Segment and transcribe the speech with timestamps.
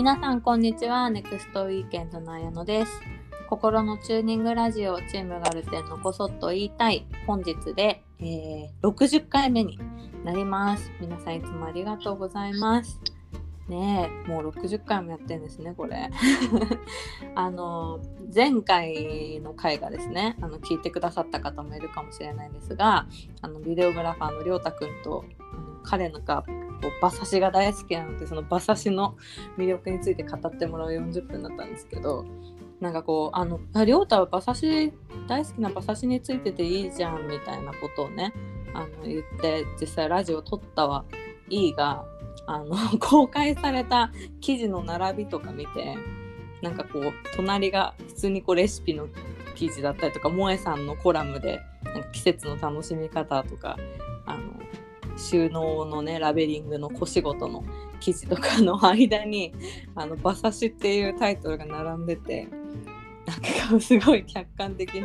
[0.00, 1.10] 皆さんこんにちは。
[1.10, 3.02] ネクストウィーケンドの綾乃です。
[3.50, 9.78] 心のチューニングラジオチームガルテンのこそっと言いたい本日で、えー、60回目に
[10.24, 10.90] なります。
[11.02, 12.98] 皆さんいつもありがとうございます。
[13.68, 16.08] ねえもう60回もやってんですねこれ。
[17.36, 18.00] あの
[18.34, 23.06] 前回の回がですねあの聞いてくださった方もいるかもしれないんですが
[23.42, 25.26] あのビデオグラファーのりょうたくんと
[25.82, 26.44] 彼のが
[27.00, 29.16] 馬刺しが大好きなのでその馬刺しの
[29.58, 32.24] 魅力について語ってもらう40分だったんですけど
[32.80, 34.92] なんかこうあの「りょうたは馬刺し
[35.28, 38.32] 大好きな馬刺しについてていいじゃん」みたいなことをね
[38.72, 41.04] あの言って実際ラジオ撮ったは
[41.48, 42.04] いいが
[42.46, 44.10] あの 公開された
[44.40, 45.96] 記事の並びとか見て
[46.62, 49.08] なんかこう隣が普通にこうレシピの
[49.54, 53.76] 記事だったりとか萌えさんのコラムでなんか季節の楽しみ方とか
[54.26, 54.40] あの
[55.20, 57.64] 収納のねラベリングの小仕事の
[58.00, 59.52] 記事とかの間に
[59.94, 62.48] 「あの馬刺し」っていうタイトルが並んでて
[63.26, 65.02] なんかすごい客観的に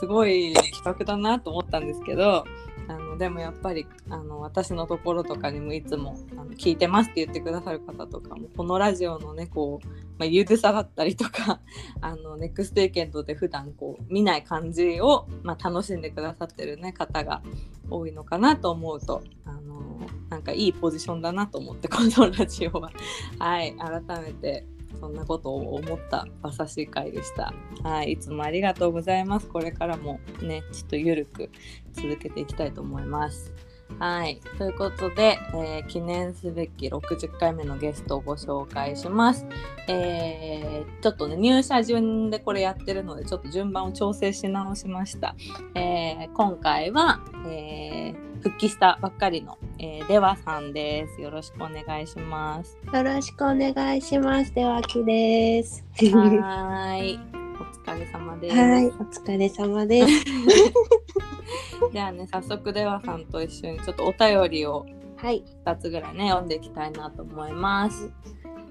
[0.00, 2.44] すごい企画だなと思ったんですけど
[2.88, 9.86] あのでもやっぱりあの私のところとかにもいつもあの聞いてますって言ってくださる方とかもこのラジオのねこう、
[10.18, 11.60] まあ、ゆるさだったりとか
[12.00, 17.42] あのネクストエーケンドで普段こう見ない感じを、まあ、楽しんでくださってる、ね、方が
[17.90, 22.90] 多いのかなと思うとあのなんかいいポジションだなと思ってこのラジオは。
[23.38, 24.64] はい改めて
[24.98, 27.52] そんなことを思った馬刺し会でした。
[27.82, 29.48] はい、いつもありがとうございます。
[29.48, 31.50] これからもね、ちょっとゆるく
[31.92, 33.52] 続けていきたいと思います。
[33.98, 34.40] はい。
[34.58, 39.46] ということで、えー、記念すべき60回目のゲストをご紹介します。
[39.88, 45.34] えー、ちょっとね、入社順でこれやってるので、ちょっと順番を調整し直しました。
[45.74, 51.20] えー、今回は、え復帰したばっかりの、えー、ではさんです。
[51.20, 52.78] よろしくお願いします。
[52.92, 54.54] よろしくお願いします。
[54.54, 55.84] ではきです。
[56.40, 57.20] はい。
[57.60, 58.56] お疲れ様です。
[58.56, 60.24] はい、お疲れ様です。
[61.92, 64.86] ではね、早速ではさんと一緒にちょっとお便りを
[65.18, 68.10] 2つぐらいね、読んでいきたいなと思います。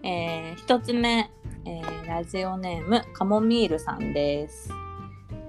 [0.01, 1.29] えー、1つ目、
[1.65, 4.84] えー、ラジオネームカモミールさんです。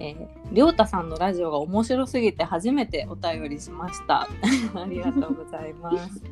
[0.01, 4.29] えー、りょうたさんのラジオが面白すぎて初めてお便りしました。
[4.75, 6.23] ありがとうございます。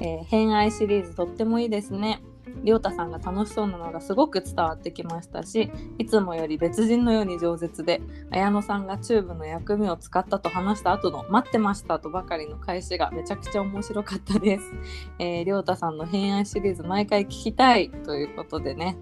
[0.00, 2.22] えー、偏愛シリーズとってもいいですね。
[2.62, 8.00] りょうたさんが楽しそうなのがすごく伝わってきましたしいつもより別人のように饒舌で
[8.30, 14.72] 綾乃さんがチューブの薬味を使ったと話した後の「待ってました」とばかりの返しがめちゃくちゃ面白かったです。
[15.18, 18.96] えー、りょうたさんの偏愛シリーズ毎回聞きたいということでね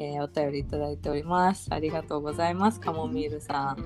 [0.00, 1.68] えー、お便りいただいております。
[1.70, 2.80] ありがとうございます。
[2.80, 3.76] カモミールさん。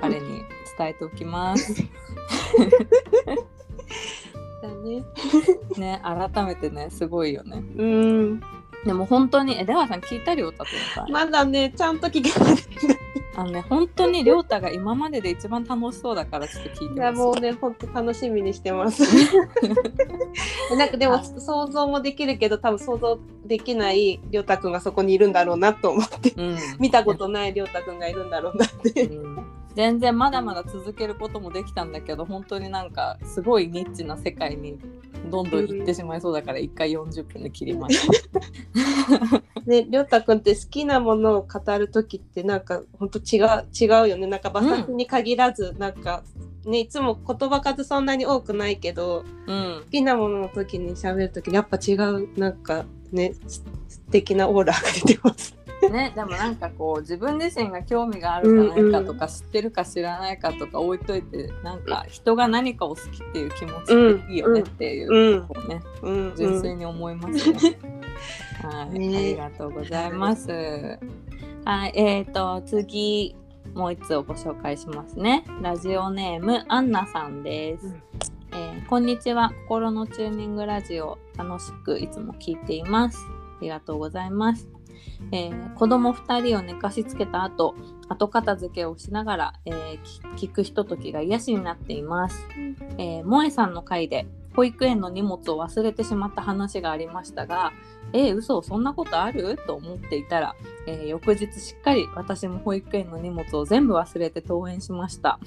[0.00, 0.42] 彼に
[0.78, 1.74] 伝えておきます。
[4.62, 5.04] だね。
[5.76, 7.62] ね、改めてね、すごいよね。
[7.76, 8.40] うん。
[8.84, 11.06] でも本当に、え、出川さん聞いたりょうたとか。
[11.10, 12.56] まだね、ちゃんと聞けない。
[13.36, 16.96] あのね、本当にりょうたが今までで一番楽しそうだからちょっと聞いてます。
[16.96, 19.02] いやもうね、本当楽しみにしてます。
[20.76, 29.06] なんかでも想像もできるけど、多分想像できないりょうたくんがそこにいるんだろうなと思って、うん、見たことないりょうたくんがいるんだろうなって。
[29.06, 34.78] うん全然まだまだ続けることもできたんだけど本当になんかすごいニッチな世界に
[35.30, 39.40] どんどん行ってしまいそうだから1回40分で切りました。
[39.66, 46.24] ね、りょうたくんって好きなものを語る時ってなんか本当違う違うよねなんか馬刺しに限らず、うん、なんか
[46.64, 53.34] ねいつも言葉数そんなに多くないけど、うん、好きなものの時に喋る時やっぱ違うなんかね
[53.88, 55.59] 素敵なオーラが出てます。
[55.88, 65.80] ね、でもなんかこう自分自身が興味があるかないかとか、知ってるか知らないかとか置いといてなんか人が何かを好きっていう気持ちっていいよねっていうこうね、
[66.36, 67.78] 純粋に思いますね。
[68.62, 70.50] はい、ね、ありがとうございます。
[71.64, 73.34] はい、えっ、ー、と次
[73.74, 75.44] もう一つをご紹介しますね。
[75.62, 77.94] ラジオネームアンナさんです。
[78.52, 79.52] えー、こんにちは。
[79.68, 83.18] 心のチューニングラジオ楽しくいつも聞いています。
[83.60, 84.79] ありがとうございます。
[85.32, 87.74] えー、子供2人を寝かしつけた後
[88.08, 90.00] 後片付けをしながら、えー、
[90.36, 92.46] 聞くひとときが癒しになっています。
[92.98, 97.72] えー、萌えさんの回で保育園の荷物を忘れてしまった話がありましたが、
[98.12, 99.56] えー、嘘そんなことある？
[99.66, 105.38] と思っていたら、えー、翌日しっかり私も保育園の荷物を全部忘れて登園しました。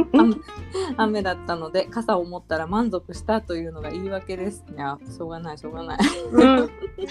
[0.96, 4.64] 雨だったので傘を持ったら満足したというのが言い訳です。
[4.72, 5.98] いやしょうがないしょうがない。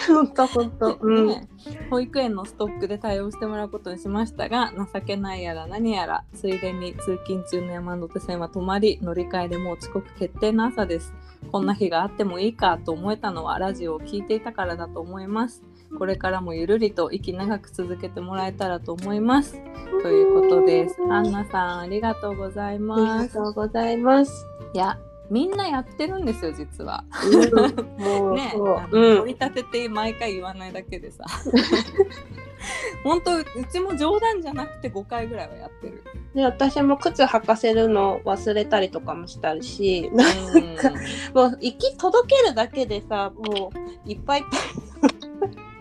[0.07, 0.99] 本当本当、
[1.89, 11.13] 保育園のストックで対応してもらうことにしましたが情けないやら何やらついでに通勤中の山手線は止まり乗り換えでもう遅刻決定の朝です。
[11.51, 15.63] こんな日があってもいいかと思えたのはラジオを聴いていたからだと思います。
[15.97, 19.59] これからもゆるりと息長く続けてもらえたらと思います。
[20.03, 20.97] ということです。
[21.09, 23.36] アンナさんありがとうございあります。
[23.36, 24.45] がとうございます。
[24.74, 25.00] いや
[25.31, 27.03] みんなやってるんですよ実は。
[27.25, 28.53] うんもう、 ね、
[28.92, 31.25] うん取り立てて毎回言わないだけでさ
[33.03, 36.03] 本当うちも冗談じゃなくて5回ぐらいはやってる。
[36.33, 44.59] で私も靴履かせるの忘れたりとかもしたし、うなんかんもう行き届けるだけでさもういっぱいいっぱい。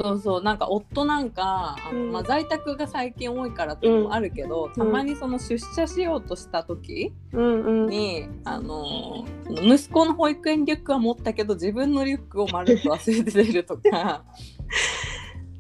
[0.01, 2.13] そうそうなんか夫なんかあの、うん。
[2.13, 7.89] まあ、在宅が最近多いからっていうのもあるけど、たまにその出社しようとした時うんうん。
[7.89, 14.25] に、あの息子の保育園リュックは持ったけど自分のリュックをまるっと忘れて出るとか。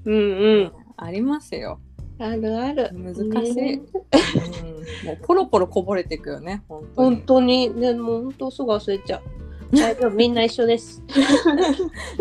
[0.04, 1.80] うんうんありますよ。
[2.18, 2.90] あるある。
[2.92, 3.80] 難しい、ね。
[5.02, 7.16] うん、もうポロポロこぼれていくよね本当に。
[7.16, 7.80] 本当に。
[7.80, 9.22] ねもう本当すぐ忘れちゃう。
[9.76, 11.02] 大丈夫みんな一緒です。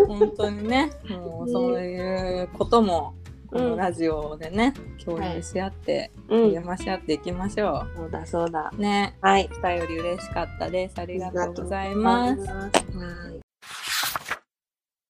[0.07, 0.89] 本当にね。
[1.09, 3.13] もうそういうことも
[3.51, 4.73] こうんのラジオでね、
[5.03, 6.51] 共有し合って、うん。
[6.51, 8.71] 励まし合っていきましょそうだそうだ。
[8.75, 8.81] う。
[8.81, 9.15] ね。
[9.21, 9.47] はい。
[9.51, 10.97] お便り嬉しかったです。
[10.97, 12.41] ありがとうございます。
[12.47, 13.43] はい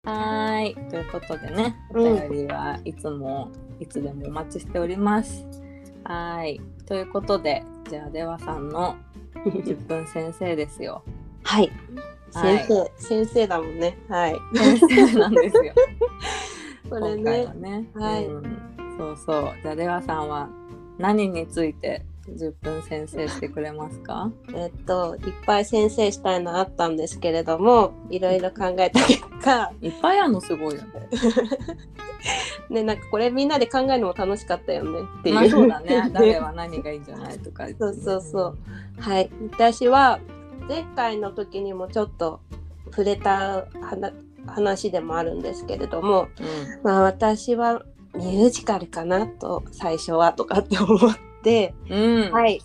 [0.05, 0.75] はーい。
[0.89, 5.47] ということでね、おうん便りはいつも、いつでもお待ちしております。
[6.03, 6.61] はーい。
[6.85, 8.97] ということで、じゃあ、ではさんの
[9.45, 11.03] 10分先生ですよ。
[11.43, 11.71] はい
[12.33, 15.73] はい先生、先生だもんねはい先生なんですよ。
[16.89, 17.87] それ今回ねはね。
[17.93, 18.43] はいうん
[18.97, 19.53] そうそう。
[19.63, 20.49] じゃあ、ではさんは
[20.97, 24.31] 何について10分先生してくれますか？
[24.55, 29.71] えっといっぱい先生したいのあったんですけれどもいろいろ考えた結果。
[29.81, 30.87] いっぱいあるのすごいよね。
[32.69, 36.09] ねなんかこれみんなで考えるのも楽しかったよねっていう、まあそうだね。
[36.13, 38.57] 誰は何がいいんじゃないとかね、そうそうそう。
[38.99, 39.29] はい。
[39.51, 40.19] 私は
[40.69, 42.39] 前回の時にもちょっと
[42.91, 44.13] 触れた話
[44.45, 46.83] 話でもあるんですけれどもうん。
[46.83, 47.83] まあ私は
[48.15, 51.19] ミュージカルかなと最初はとかって思って、
[51.89, 52.31] うん。
[52.31, 52.61] はい。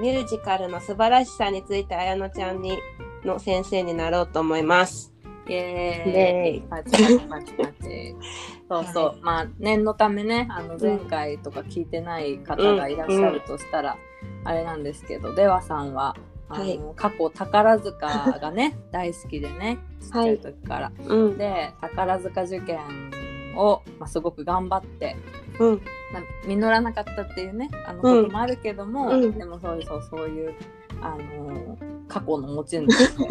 [0.00, 2.78] ミュージカルの素晴らしさについて綾乃ちゃんに
[3.24, 5.12] の先生になろうと思います。
[5.48, 6.60] イエーイ。
[6.62, 6.90] パチ
[7.28, 8.16] パチパチ。
[8.68, 13.98] そうそう、はいまあ念のためねあの前回とか聞いてない方がいらっしゃるとしたら、
[14.44, 16.16] あれなんですけどではさんは
[16.48, 16.78] はい。
[16.96, 20.92] 過去宝塚がね 大好きでねちっちゃい時から。
[21.06, 22.78] うん、で宝塚受験
[23.56, 25.16] を、まあ、すごく頑張って、
[25.58, 25.80] うん、
[26.12, 28.24] まあ、実らなかったっていうねあのうん。
[28.24, 29.38] こともあるけども、うん。
[29.38, 30.54] でもそうそうそういう
[31.00, 31.78] あの
[32.08, 33.26] 過去の持ち主で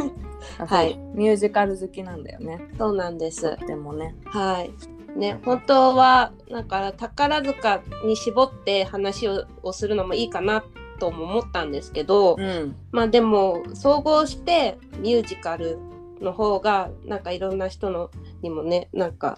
[0.65, 0.97] はい。
[1.13, 2.69] ミュージカル好きなんだよね。
[2.77, 3.57] そうなんです。
[3.67, 4.15] でもね。
[4.25, 4.71] はい。
[5.15, 10.63] ね、本当はだから宝塚に絞って話ををするのもいいかな
[10.99, 12.75] とも思ったんですけど、うん。
[12.91, 15.77] まあでも総合してミュージカル
[16.21, 18.09] の方がなんかいろんな人の
[18.41, 19.37] にもねなんか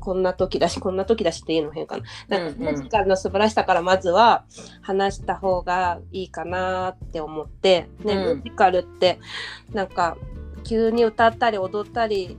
[0.00, 2.04] こんな時だしこんな時だしっていうの変かな。
[2.28, 4.44] なんかうんうんミュージカルの素晴らしさからまずは
[4.82, 9.18] 話した方がいいかなって思って、ねうんミュージカルって
[9.72, 10.16] なんか
[10.64, 12.36] 急に歌ったり踊ったり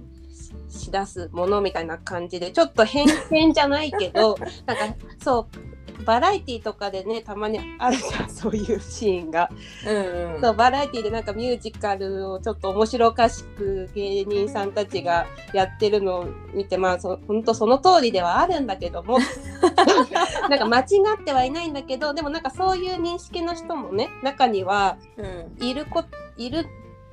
[0.69, 9.50] ししだすものみたいな感じでちょっと偏見じゃないけど なんかそうバラエティとかでねたまにあるじゃんそういうシーンが。
[9.88, 10.42] うんうん。
[10.42, 19.20] そうバラエティでなんかミュージカルをちょっと面白おかしく芸人さんたちがやってるのを見てまあそ本当その通りではあるんだけども。
[20.50, 20.84] なんか間違
[21.20, 25.65] ってはいないんだけどでもなんかそういう認識の人もね中にはうん。
[25.65, 26.03] いるこ
[26.38, 26.65] いる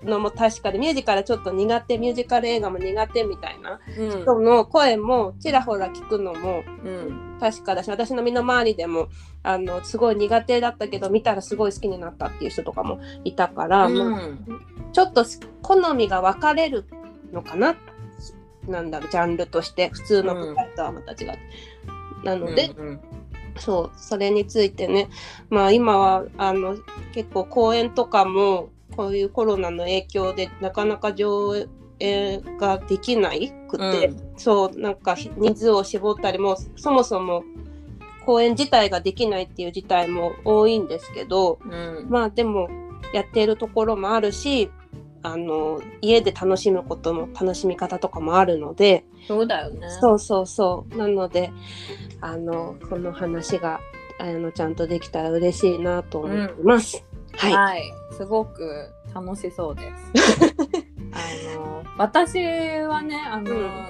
[0.05, 4.11] のも確かでミュージカルちょっと苦手ミュージカル映画も苦手みたいなうん。
[4.23, 7.37] 人の声もちらほら聞くのもうん。
[7.41, 9.09] 確かだし私の身の回りでも
[9.43, 13.99] あのすごい苦手だったけど見たらすごい好きになったっていう人とかもいたから、うん。
[13.99, 14.21] まあ
[14.93, 15.25] ちょっと
[15.63, 16.85] 好みが分かれる
[17.33, 17.77] のかな
[18.67, 21.39] なんだろうジャンルとして普通の舞台とはまた違う。
[22.25, 23.01] なので、うん。
[23.59, 25.09] そうそれについてね
[25.51, 26.77] まあ今はあの
[27.13, 31.69] 結構公演とかもこういうコロナの影響でなかなか上
[32.01, 34.33] 映ができないくて、うん。
[34.37, 37.45] そうなんか人数を絞ったりもそもそも
[38.27, 42.07] 公演自体ができないっていう事態も多いんですけどうん。
[42.11, 42.69] まあでも
[43.15, 44.69] やっているところもあるし
[45.23, 49.89] あの家で楽しむことの楽しみ方とかもあるので、そうだよね。
[50.01, 50.97] そうそうそう。
[50.97, 51.53] なので
[52.21, 53.79] あのこの話が
[54.19, 57.05] 綾乃ちゃんとできたら嬉しいなと思ってます。
[57.39, 59.83] はい、はい、すごく楽しそうで
[60.15, 60.45] す。
[61.13, 63.89] あの私はねあの、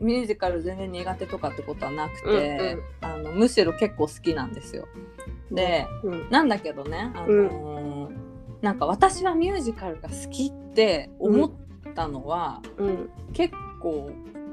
[0.00, 4.86] ミュージカル全然苦手とかってことはなくて、あのむしろ結構好きなんですよ。
[5.50, 6.30] で、うん。
[6.30, 8.10] なんだけどねあの、
[8.62, 11.50] なんか私はミュージカルが好きって思っ
[11.90, 13.10] ったのはうん。
[13.32, 14.10] 結構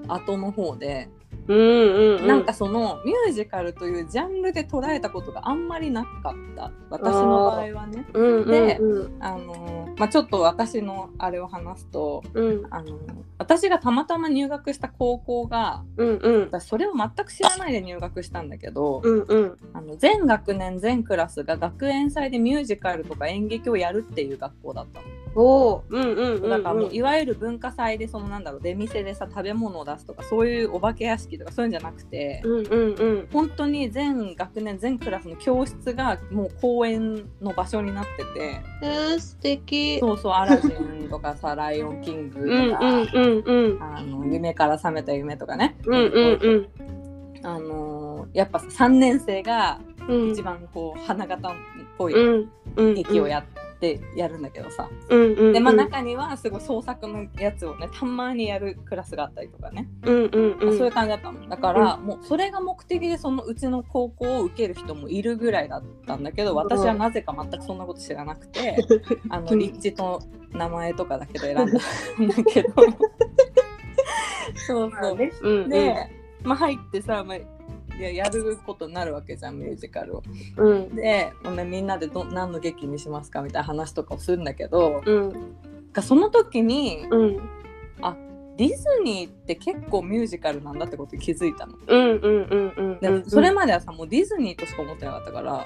[0.07, 1.09] 後の方で、
[1.47, 2.27] うんうんうん。
[2.27, 8.05] なんかそのミュージカルというジャンルで捉えたことがあんまりなかった私の場合はね。
[8.13, 9.17] うんうんでうん。
[9.19, 12.67] あのまあ、ちょっと私のあれを話すとうん。
[12.69, 12.97] あの
[13.37, 16.41] 私がたまたま入学した高校がうんうん。
[16.43, 19.57] 私それを全く知らないで入学したんだけど、うんうん。
[19.73, 25.07] あの全学年全クラスが学園祭でミュージカルとか演劇をやるっていう学校だったの。
[25.07, 26.49] うんうんうんうん。
[26.49, 33.27] だからもういわゆる文化祭でそのなんだろう出店でさ食べ物を出すとかそういうお化け屋敷とかそういうんじゃなくて、うんうんうん。
[33.31, 38.61] 本当に全学年全クラスの教室がもう公演の場所になってて。
[38.83, 39.99] えー、素敵。
[39.99, 47.45] そうそう「アラジン」とかさ「ライオンキング」うんとか、うんうんうんあの夢から覚めた夢とかね、うんうんうん。
[47.45, 50.31] あのーやっぱさ3年生がうん。
[50.31, 51.53] 一番こう花形っ
[51.97, 52.49] ぽいうん。
[52.75, 53.43] うん劇をやっ
[53.79, 60.77] てやるんだけどさ、うんうんでまあうん中にはすごい創作のやつをねたまにやるクラスがあったりとかね、うんうんうん。
[60.77, 61.47] そういう感じだったの。
[61.47, 68.77] だから、もうそれが目的でそのうちの高校を受ける人もいるぐらいだったんだけど私はなぜか全くそんなこと知らなくて、
[69.29, 69.59] あのうん。
[69.59, 71.81] 立地と名前とかだけど選んだんだ
[72.43, 72.69] けど。
[74.67, 75.69] そうそう、うんうん。
[75.69, 76.09] で、
[76.43, 77.45] まあ、入ってさ、まあ、い
[77.99, 80.23] ややることになるわけじゃんミュージカルを。
[80.57, 80.95] うん。
[80.95, 85.55] で、まあみんなでど何の劇にしますかみたいな話とかをするんだけどうん。
[85.93, 87.49] がその時にうん。
[88.57, 91.77] ディズニーって結構ミュージカルなんだってことに気づいたの。
[91.87, 95.65] うんうんうんうんでもそれまではさもうディズニーとしか思ってなかったから、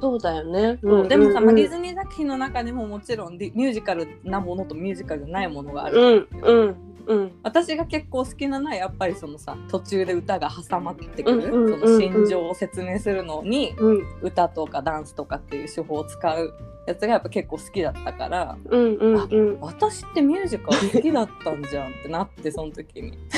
[0.00, 0.78] そうだよね。
[0.82, 6.28] そうでもさ、まあ、ディズズニー作品の中でももちろんディミュージカルなものとミュージカルじゃないものがある。
[6.32, 6.76] うんうん
[7.08, 7.32] うん。
[7.42, 14.06] 私が結構好きなのはやっぱりそのさ途中で歌が挟まってくる、うんその心情を説明するのにうん。
[14.22, 16.54] 歌とかダンスとかっていう手法を使う
[16.86, 19.60] やつがやっぱ結構好きだったからうんうんうん。
[19.60, 23.18] 私ってミュージカル好きだったんじゃんってなってその時に。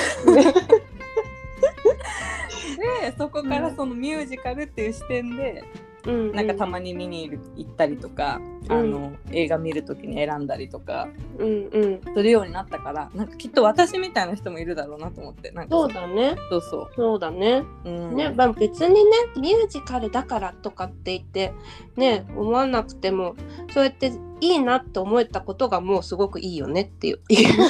[3.01, 5.63] でそこからそのミュージカルっていう視点で
[6.05, 8.39] うんなんかたまに見に行ったりとか、
[8.69, 8.77] うん。
[8.77, 12.01] あの映画見る時に選んだりとかうんうん。
[12.15, 15.93] するようになったからなんかきっと私みたいな人もいるだろうなと思ってなんかそう。
[15.93, 16.35] だね。
[16.49, 17.63] そうそそうだね。
[17.85, 21.53] う、うん、ね、まあ、別にねミュージカルだからとかって言って
[21.95, 23.35] ね思わなくても
[23.73, 27.19] そうやっていいなって思えたことがもうすごくいいよねっていう。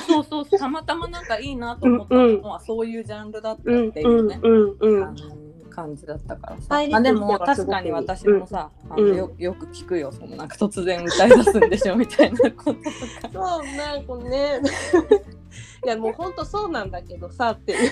[0.07, 0.59] そうそうそう。
[0.59, 5.40] たまたまなんかいいなと思ったのは、そういうジャンルだったうんっていうね、うんうん
[5.71, 9.15] 感じだったからさ、あ、でも確かに私もさ、あのうん。
[9.15, 12.79] よよく聞くよそのなんか突然歌い出すんでしょみたいなこととか。
[13.33, 14.61] そうなんかね。
[15.83, 17.91] いやもうほんとそうなんだけどさっていう。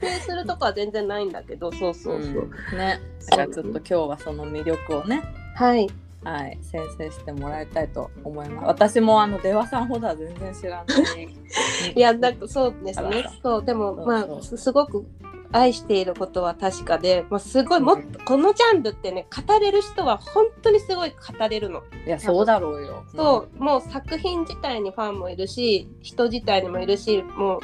[0.00, 2.78] 否定するとこは全然ないんだけどそうそうそう、うん。
[2.78, 3.00] ね。
[3.30, 5.22] だからちょっと今日はその魅力をね。
[5.54, 5.88] はい。
[6.22, 8.66] はい、先生してもらいたいと思います。
[8.66, 11.28] 私もあの出羽さんほどは全然知らない。
[11.96, 13.24] いやなんかそうですね。
[13.42, 15.06] そうでもまあすすごく
[15.52, 21.82] 愛していることは確かで、まあ、すごいもっとこのジャンルってね語れる人は本当にすごい語れるの。
[22.06, 23.04] いやそうだろうよ。
[23.14, 27.60] そうもう作品自体にファンもいるし人自体にもいるしもう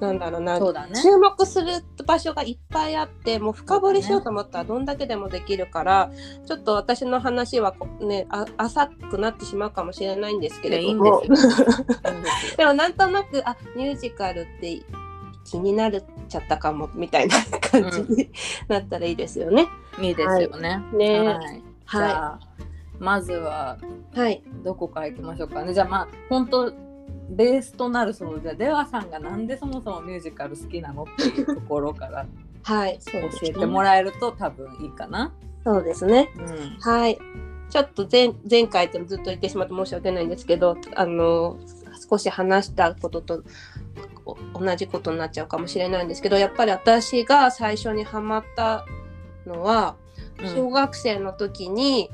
[0.00, 0.92] なんだろうなそうだね。
[1.02, 6.10] 注目する場所がいっぱいあってもう深掘りしようと思ったらどんだけでもできるから、
[6.46, 11.22] ちょっと私の話はこねあ浅くなってしまうかもしれないんですけれども
[12.56, 14.80] でもなんとなくあミュージカルって
[15.50, 15.92] 気になっ
[16.28, 18.30] ちゃったかもみたいな感じに
[18.68, 19.66] なったらいいですよね。
[20.00, 20.82] いいですよね。
[20.92, 21.62] ねはい。
[21.90, 22.40] じはゃあ
[22.98, 23.78] まずは
[24.14, 25.72] いはいどこから行きましょうかね。
[25.72, 26.72] じゃあまあ本当
[27.30, 32.26] ベースとなるそのじゃあ出羽さんがなんでそもそもミュージカル好きなのっていうところから
[32.62, 35.32] はい教えてもらえると多分いいかな。
[35.64, 36.32] そうですね。
[36.36, 36.78] うん。
[36.80, 37.18] はい。
[37.70, 41.58] ちょっと前前回ってずっと言ってしまって申し訳ないんですけど、あの
[42.08, 43.44] 少し話したことと
[44.24, 48.84] お同じことになっちゃうかもしれないんですけど、やっぱり私が最初にハマった
[49.46, 49.96] のは、
[50.54, 52.10] 小学生の時に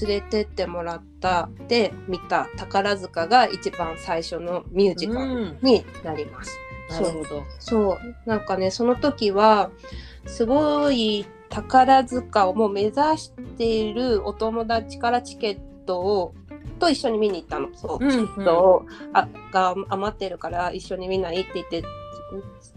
[0.00, 6.58] 連れてってもらったで見た宝塚が一番最初のミュージカルうんになります。
[6.90, 7.44] なるほど。
[7.58, 9.70] そうなんかねその時は
[10.26, 16.34] すごい宝塚をもう目指しているお友達からチケットを
[16.80, 17.68] と一緒に見に行ったの。
[17.74, 21.84] そう、うんチケットをあが余ってるから一緒に見ないって言って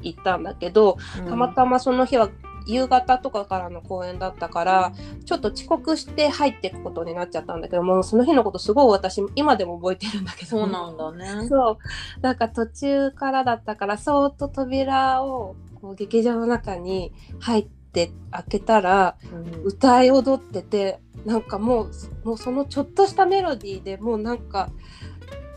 [0.01, 2.29] 行ったんだけど、たまたまその日は
[2.65, 4.93] 夕方とかからの公演だったから
[5.25, 10.51] ちょっと遅刻して入っていくことになっちゃったんだけどもうその日のことすごい私今でも覚えてるんだけど。
[10.51, 11.47] そうなんだね。
[11.49, 12.21] そう。
[12.21, 19.63] なんか途中からだったからそーっと扉をこう劇場の中に入って開けたらうん。
[19.63, 21.91] 歌い踊っててなんかもう
[22.27, 24.69] もうそのちょっとしたメロディーでもうなんか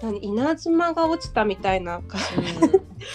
[0.02, 2.20] 何稲妻が落ちたみたいな感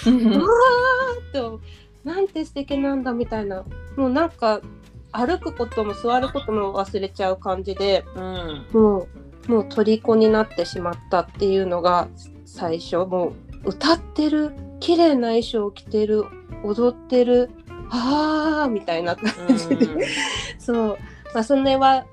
[0.04, 1.62] じ、う うんわーっと
[2.04, 3.64] なんて素敵なんだみたいな
[3.96, 4.62] もうなんか
[5.12, 8.66] 歩くことも座ることも忘れちゃう感じでうん。
[8.74, 9.08] もう
[9.48, 12.08] もう虜になってしまったっていうのが
[12.46, 13.34] 最初も
[13.66, 16.26] う歌ってる綺麗な衣装を着てる
[16.64, 17.50] 踊ってる
[17.92, 20.08] あーみたいな感じで、
[20.58, 20.98] そう、
[21.34, 22.06] まあ、それは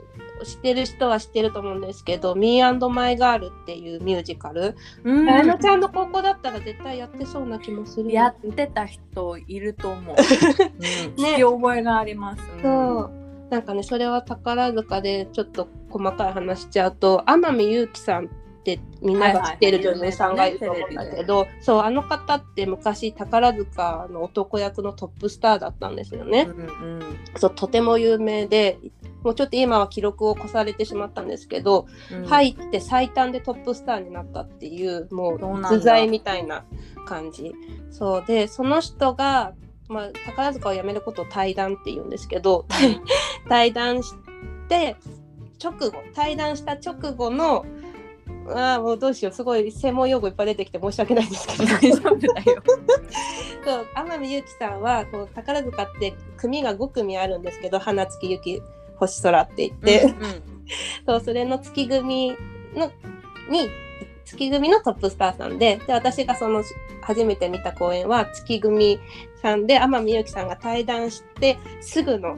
[0.44, 4.76] 知ってる人は知ってると思うんですけど「Me&My-Girl」っていうミュージカル。
[5.04, 5.28] うん。
[5.28, 8.12] あやなちゃんの高校だったら絶対やってそうな気もする。
[8.12, 10.16] やってた人いると思う。
[10.18, 12.42] うん、聞き覚えがあります。
[12.56, 13.10] うんそう。
[13.50, 18.28] なんかねそれは宝塚でちょっと細かい話しちゃうと天海祐希さんっ
[18.76, 26.48] てみんなが知ってる女優さんがいると思うんだけど、そうあの方って昔宝塚の男役のトップスターだったんですよね。
[26.48, 27.02] うんうん。
[27.36, 28.78] そうとても有名で
[29.22, 32.26] もうちょっと今は記録を越されてしまったんですけど、うん。
[32.26, 35.70] 入って最短でトップスターになったっていうもそうなんだ。
[35.70, 36.64] う図材みたいな
[37.06, 37.54] 感じ。
[37.90, 39.54] そうでその人が、
[39.88, 42.66] まあ、宝塚を辞めることを対談って言うんですけど
[43.48, 44.14] 対談し
[44.68, 44.96] て
[45.62, 47.66] 直後対談した直後の
[48.52, 49.34] あーもうどうしよう。
[49.34, 51.64] すごい専門用語いっぱい出てきて申し訳ないんですけど。
[51.64, 52.18] 大丈夫。
[52.18, 52.62] だよ。
[53.64, 58.62] そう天海祐希さんはこう宝塚って組が5組あるんですけど花月ゆき
[58.96, 60.42] 星空って言って、うん。
[61.06, 62.34] そうそれの月組
[62.74, 62.90] の
[63.50, 63.68] に
[64.24, 66.62] 月組のトップスターさんでで私がその
[67.00, 69.00] 初めて見た公演は月組
[69.40, 72.36] さんで天海祐希さんが対談してすぐの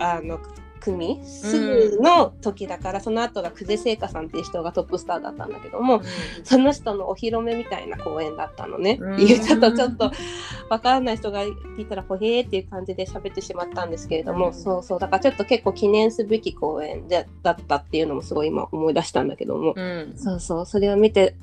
[0.00, 0.40] あの
[0.78, 6.02] 組すぐの時だから、その後が久世聖華さんっていう人がトップスターだったんだけども
[6.44, 8.98] その人のお披露目みたいな公演だったのね。
[9.00, 9.16] うん。
[9.16, 10.10] 言っちゃったちょっと
[10.68, 14.54] わからない人が聞いたらほへーっていう感じで喋ってしまったんですけれども、うん。
[14.54, 14.98] そうそう。
[14.98, 20.12] だからちょっと結構記念すべき公演でだったっていうのもすごい今思い出したんだけども、うん。
[20.16, 20.66] そうそう。
[20.66, 21.34] それを見て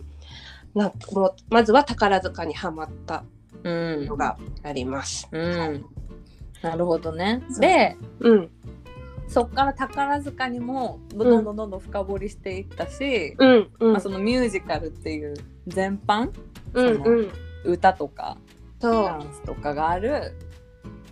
[0.74, 3.24] なんかもうまずは宝塚にはまった
[3.64, 4.06] うん。
[4.06, 5.28] のがあります。
[5.32, 5.86] うん。
[6.62, 7.42] なるほどね。
[7.60, 8.50] でうん
[9.28, 13.92] そっから宝塚にもどんどんどんどん深掘りしていったし、うんうん。
[13.94, 15.36] まあ、そのミュージカルっていう
[15.68, 16.30] 全般
[16.74, 17.32] うんうん。
[17.66, 18.38] 歌とか
[18.80, 20.34] ダンスとかがある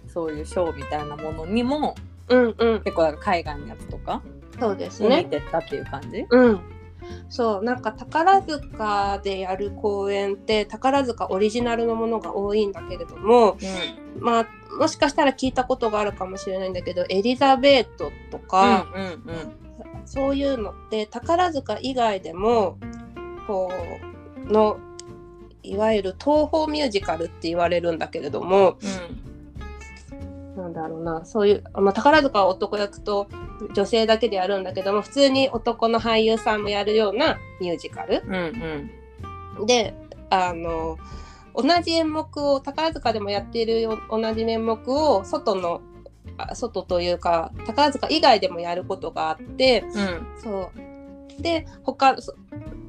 [0.08, 1.96] そういうショーみたいなものにも
[2.30, 2.82] うんうん。
[2.84, 4.22] 結構なんか海外のやつとか
[4.60, 5.26] そうですを見ね。
[5.26, 6.62] てったっていう感じ、うん
[7.30, 13.58] そうなんか宝塚でやる公演って宝塚オリジナルのものが多いんだけれども、
[14.20, 14.48] まあ
[14.80, 19.64] もしかしたら聞いたことがあるかもしれないんだけどエリザベートとか、うんうん
[20.06, 22.78] そういうのって宝塚以外でも
[23.48, 23.72] こ
[24.46, 24.78] うの
[25.64, 28.78] いわゆる東宝ミュージカルって言われるんだけれども
[30.56, 31.26] なんだろうな。
[31.26, 33.28] そういう、まあ、宝塚は男役と
[33.74, 38.24] 女性だけでやるんだけども普通に男の俳優さんもやるようなミュージカル。
[38.26, 38.42] うんうん。
[39.60, 39.94] うんで
[40.32, 40.98] あの
[41.56, 45.82] 同じ演目を宝塚でもやっているよ同じ演目を外の
[46.38, 50.28] あ外というか宝塚以外でもやることがあってうん。
[50.42, 50.72] そ
[51.40, 51.42] う。
[51.42, 52.36] で他そ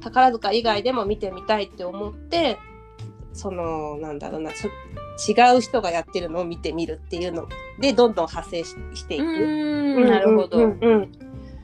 [0.01, 2.57] 宝塚以外でも見てみたいって思って
[3.33, 4.67] そのなんだろうなそ
[5.27, 7.47] 違う人がやってるのを見てみるっていうの
[7.79, 9.23] でどんどん派生ししていく。
[9.23, 10.07] うん。
[10.07, 10.77] なるほど、うん。
[10.81, 10.93] うん。
[10.93, 11.11] うん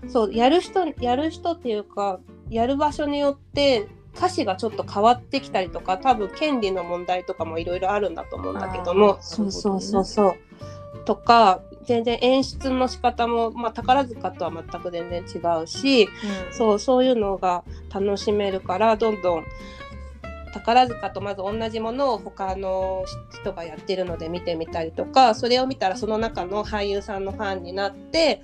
[0.09, 9.17] そうやる人やる人っていうかやる場所によって歌詞がちょっと変わってきたりとか多分権利の問題とかもいろいろあるんだと思うんだけども。
[9.21, 10.35] そうそうそうそう。
[11.05, 16.09] とか全然演出の仕方も、まあ、宝塚とは全く全然違うし
[16.51, 19.45] そうそういうのが楽しめるからどんどん
[20.53, 23.05] 宝塚とまず同じものを他の
[23.41, 28.41] 人がやってるので見てみたりとかそれを見たらその中の俳優さんのファンになって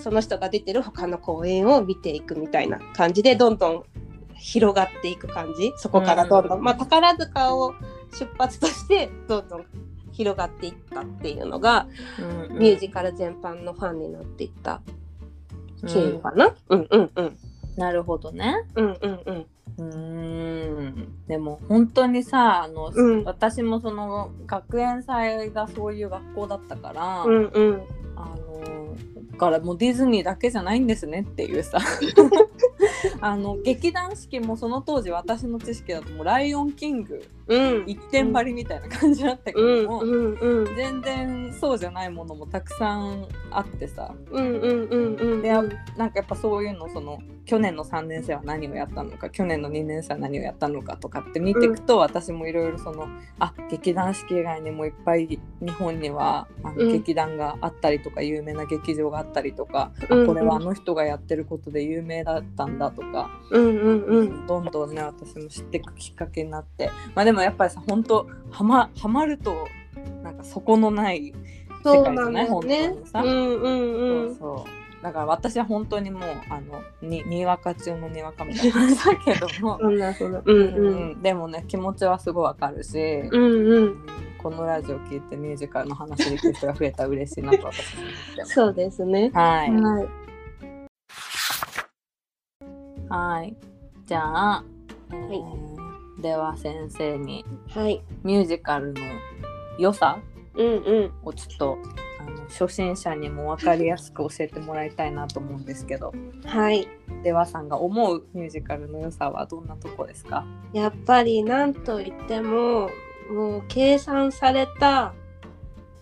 [0.00, 3.84] その人が出てる他の公演を見ていくみたいな感じでどんどん
[4.40, 5.72] 広がっていく感じ。
[5.76, 6.64] そこからどんどん、うん。
[6.64, 7.74] まあ、宝塚を
[8.18, 9.66] 出発としてどんどん
[10.12, 11.86] 広がっていったっていうのが、
[12.18, 12.58] うんうん。
[12.58, 14.80] ミュージカル全般のファンになっていった
[15.86, 16.54] 経緯かな。
[16.70, 17.36] うんうんうん
[17.80, 18.54] なるほどね。
[18.74, 19.46] うんうんうん。
[19.78, 21.26] うーん。
[21.26, 23.24] でも本当にさあの、うん。
[23.24, 27.82] 私もその学園祭がそういう学校だったから、うんうん。
[28.16, 31.78] あのだからもうディズニーだけじゃないんですねっていうさ。
[33.20, 37.84] あの劇団四季もその当時私の知識だともう「ライオンキング」うん。
[37.86, 40.76] 一点張りみたいな感じだったけうんども、うんうん。
[40.76, 44.14] 全然そうじゃないものもたくさんあってさ。
[44.30, 45.62] うんうんうんうんであ
[45.96, 53.08] なんかやっぱそういうのその去年の3年生は何をやったのか去年の2年生は何をやったのかとかって見ていくと、私もいろいろその
[53.40, 56.92] あ劇団四季以外にもいっぱい日本にはあの、うん。
[56.92, 64.46] 劇団があったりとか有名な劇場があったりとか、うんあこれはあの人がやってることで有名だったんだとか、うんうんうん。
[64.46, 66.90] どんどんね私も知っていくきっかけになって。
[67.14, 69.66] まあでもやっぱりさ本当はまはまると
[70.22, 71.34] なんかそこのない
[71.84, 72.44] 世界じゃない？
[72.44, 72.46] ね。
[72.46, 73.22] 本当にさ。
[73.22, 74.34] うんうんうん。
[74.34, 80.42] そうそうだから私は本当にもうあのににわか中のにわかみたいな感じだけども、 そんなそんな。
[80.44, 84.06] うんでもね気持ちはすごいわかるし、うんうん。
[84.38, 88.54] このラジオ聞いてミュージカルの話できる人が増えたら嬉しいなと私も思ってます。
[88.54, 89.30] そうですね。
[89.34, 90.08] はい、はい。
[93.08, 93.56] はい、
[94.06, 94.64] じゃあ、
[95.12, 95.70] えー
[96.20, 98.02] では先生にはい。
[98.22, 99.00] ミュージカルの
[99.78, 100.18] 良さ
[100.54, 101.12] うんうん。
[101.24, 101.78] をちょっと
[102.26, 106.12] あの初心者にも分かりやすく教えてもらいたいなと思うんですけど。
[106.44, 106.86] はい。
[107.22, 110.44] ではさんが思うミュージカルの良さはどんなとこですか？
[110.72, 112.90] やっぱり何と言っても
[113.32, 115.14] もう計算された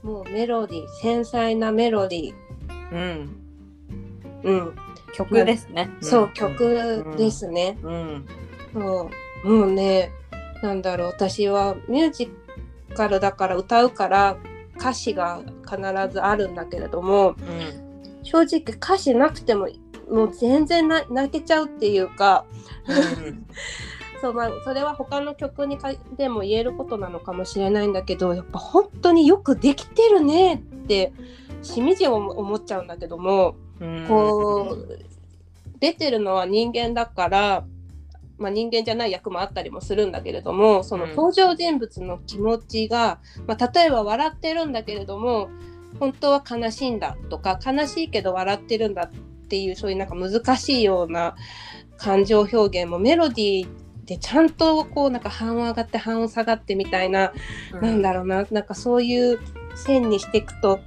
[0.03, 2.35] もうメロディー繊細なメロディー。
[2.93, 3.37] うん。
[4.45, 4.75] うん。
[5.15, 5.91] 曲ですね。
[6.01, 8.27] そう曲ですね、うん。
[8.73, 9.11] そ
[9.45, 9.49] う。
[9.49, 10.13] もうね
[10.63, 12.31] なんだろう私はミュージ
[12.95, 14.37] カルだから歌うから
[14.79, 15.77] 歌詞が必
[16.13, 17.89] ずあるんだけれどもうん
[18.23, 19.69] 正直歌詞なくても
[20.11, 22.45] もう全然な泣けちゃうっていうか
[22.87, 23.47] うん
[24.21, 31.13] そう、まあ、それは他の曲にかでも言えることなのかもしれないんだけどやっぱ本当によくできてるねって
[31.63, 34.07] しみじみ思っちゃうんだけどもうん。
[34.09, 34.99] こう
[35.81, 37.65] 出てるのは人間だから、
[38.39, 45.51] まあ、人間じゃない役もあったりもするんだけれどもそのうん登場人物の気持ちが、まあ、例えば笑ってるんだけれども
[45.99, 51.35] 本当は悲しいんだとか悲しいけど笑ってるんだっていうそういうなんか難しいような
[51.97, 53.69] 感情表現もメロディー
[54.05, 57.33] でちゃんとこうなんか半音上がって半音下がってみたいな
[57.83, 59.39] なんだろうな、なんかそういう
[59.75, 60.81] 線にしていくと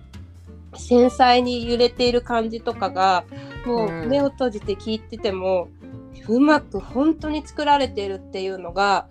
[0.76, 3.26] 繊細に揺れている感じとかが
[3.66, 4.04] もうん。
[4.04, 5.91] う目を閉じて聞いてても、う
[6.40, 9.08] まく本当に作られているっていうのが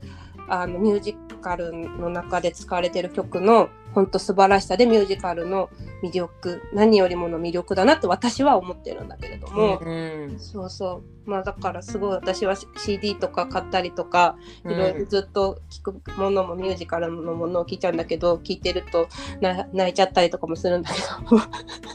[0.48, 5.68] あのミュージカルの中で使われている曲の本当素晴らしさでミュージカルの
[6.02, 9.78] 魅力何よりもの魅力だなって私は思ってるんだけれども。
[9.78, 11.30] うんそうそう。
[11.30, 19.08] まあだからすごい私は CD とか買ったりとかいろいろずっと聞くものもミュージカルのものを聞いちゃうんだけど聞いてると
[19.40, 21.38] な泣いちゃったりとかもするんだけど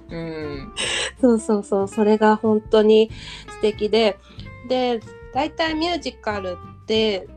[0.09, 0.73] うん。
[1.21, 1.87] そうそうそう。
[1.87, 3.09] それが本当に
[3.49, 4.17] 素敵で
[4.67, 4.99] で
[5.33, 7.27] 大体ミュージカルって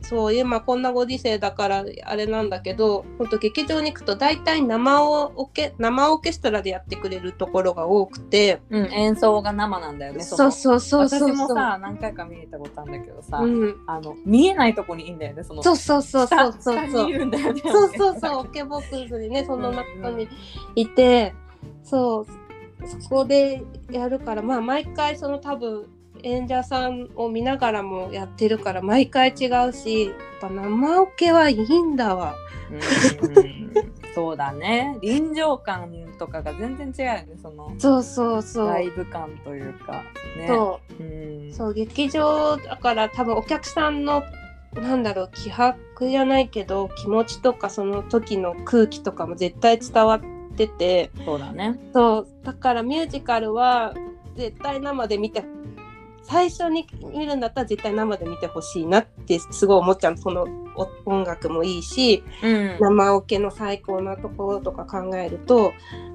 [0.00, 10.22] そう今こんなご時世だからあれなんだけど本当劇場に行くと大体生をオケ生オーケストラでやってくれるところが多くて、うん、演奏が生なんだよね。
[10.22, 15.42] そうそうそうそうそう私もさ何回か見に行ったことあるんだけどさ、うん、あの見えないとこにいいんだよね。
[15.42, 17.12] そのそうそうそうそうそうそう。
[17.72, 20.28] そうそうそう、オケボックスにね、その中に
[20.74, 21.34] いて、
[21.82, 22.26] そう、
[22.86, 25.86] そこでやるから、まあ、毎回、その多分、
[26.22, 32.34] 演者さんを見ながらもやってるから、毎回違うし、やっぱ生オケはいいんだわ。
[32.70, 33.68] うん
[34.18, 34.98] そうだね。
[35.00, 37.28] 臨場感とかが全然違うよね。
[37.40, 38.68] そのそうそうそう。
[38.68, 40.02] ライブ感というか
[40.36, 40.48] ね。
[40.48, 41.06] そうう
[41.50, 41.52] ん。
[41.52, 44.24] そう劇場だから多分お客さんの
[44.74, 50.20] なんだろう気迫じゃないけど気持ちとかその時の空気とかも絶対伝わっ
[50.56, 51.78] ててそうだね。
[51.92, 53.94] そうだからミュージカルは
[54.36, 55.44] 絶対生で見て
[56.28, 62.76] 最初に見るんだったら絶対生で見てほしいなってすごい思っちゃうそのお音楽もいいしうん。
[62.78, 65.72] 生オケの最高なところとか考えると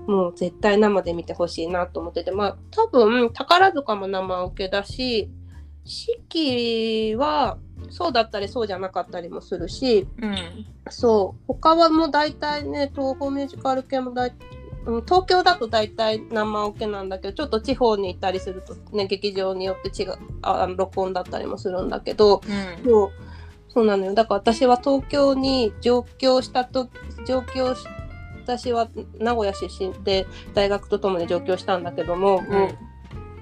[0.08, 5.30] もう絶対生で見てほしいなと思っててまあ多分宝塚も生オケだし
[5.84, 7.58] 四季は
[7.90, 10.66] そうだったりそうじゃなかったりもするしうん。
[10.90, 14.32] そう他はもう大体ね東宝ミュージカル系も大
[14.86, 22.84] うん東京だと大体生オケなんだけどちょっと地方に行ったりするとね劇場によって違うあ録音だったりもするんだけどうん。
[22.84, 23.12] そう
[23.74, 24.14] そうなのよ。
[24.14, 26.90] だから私は東京に上京したと
[27.26, 27.84] 上京し
[28.44, 32.78] 私は名古屋出身で大学とともに上京したんだけども、もう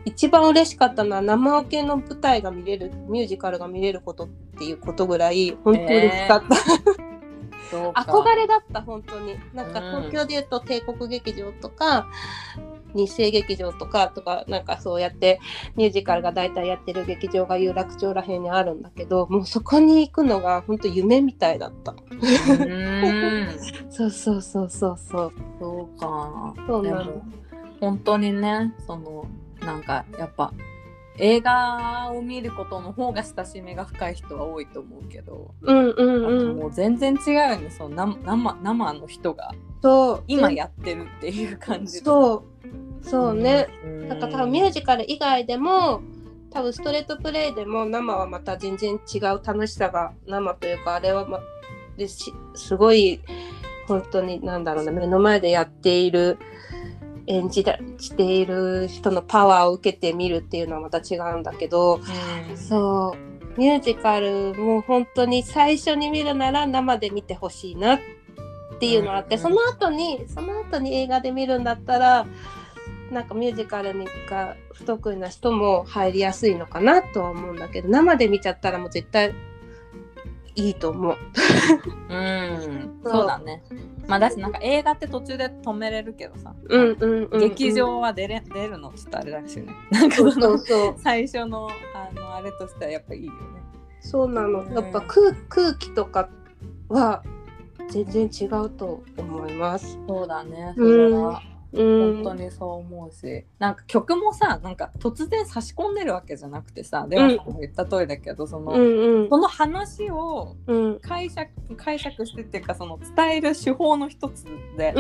[0.06, 4.28] 一番嬉しかったのは生オケの舞台が見れるミュージカルが見れることっ
[4.58, 7.11] ていうことぐらい本当に嬉しかった、そうか
[7.78, 12.08] 憧れだった本当になんかうん東京でいうと帝国劇場とか、
[12.94, 15.40] 日生劇場とかとかなんかそうやって
[15.76, 21.96] ミュージカルが大体やってる劇場が有楽町らへんにあるんだけどもうそこに行くのが本当夢みたいだった。
[23.90, 25.34] そうそうそうそうそう。
[25.60, 27.26] そうかそうなのでも
[27.80, 29.26] 本当にねその
[29.62, 30.54] なんかやっぱ
[31.22, 36.58] 映画を見ることの方が親しみが深い人は多いと思うけど、うんうんうん。
[36.58, 39.52] もう全然違うよねその生生生の人が。
[39.84, 40.24] そう。
[40.28, 42.44] 今やってるっていう感じそ
[43.04, 43.08] う。
[43.08, 43.68] そうね。
[43.86, 44.10] うん。
[44.10, 46.02] なんか多分ミュージカル以外でも
[46.52, 51.40] 多分ストレートプレイでも生はまた全然違う楽しさが生というかあれは、ま、
[51.98, 53.22] ですすごい
[53.88, 56.38] 本当になんだろうな目の前でやっている
[57.28, 61.96] 演じだしている人のパワーを受けてみるっていうのはまた違うんだけど
[62.50, 62.58] うん。
[62.58, 68.00] そうミュージカルも本当に最初に見るなら生で見てほしいなっ
[68.80, 72.26] ていうのがあって、うんその後にその後に映画で見るんだったら
[73.12, 79.36] なんかミュージカルにが不得意な人も入りやすいのかなとは思うんだけど生で見ちゃったらもう絶対
[80.56, 81.18] いいと思う。
[82.10, 83.64] うん、そうだね。
[84.08, 89.74] まあだしなんか映画って途中で止めれるけどさ、うんうんうん、劇場は出れ出るのちょっとあれだしね。
[89.92, 93.38] なんかそそうそうのそう最初のあのあれとしてはやっぱいいよね。
[94.02, 96.30] そうなのうんやっぱ空空気とか
[96.90, 97.24] は
[97.90, 99.98] 全然違うと思います。
[100.08, 100.74] そうだね。
[100.76, 101.36] そうんれはうん、
[101.74, 109.30] 本当にそう思うし、なんか曲もさ、なんか突然差し込んでるわけじゃなくてさ、でも言った通りだけど、その、うんうん。
[109.30, 111.00] その話をうん。
[111.02, 114.46] 解釈解釈してっていうかその伝える手法の一つ
[114.78, 114.94] で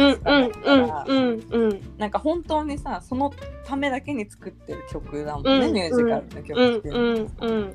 [1.98, 3.32] なんか本当にさその
[3.66, 5.74] ためだけに作ってる曲だもんね、うん。
[5.74, 6.94] ミュージカルの曲うんっていう
[7.40, 7.74] のは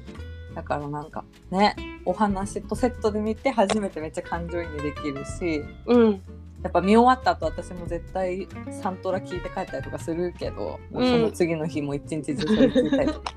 [0.54, 6.22] だからなんかねお話とセットで見て初めてめっちゃ感情移入できるしうん
[6.66, 8.48] やっぱ見終わった後私も絶対
[8.82, 13.32] サントラ聞いて帰ったりとかするけど、もうその次の日も一日中それ聞いたりとか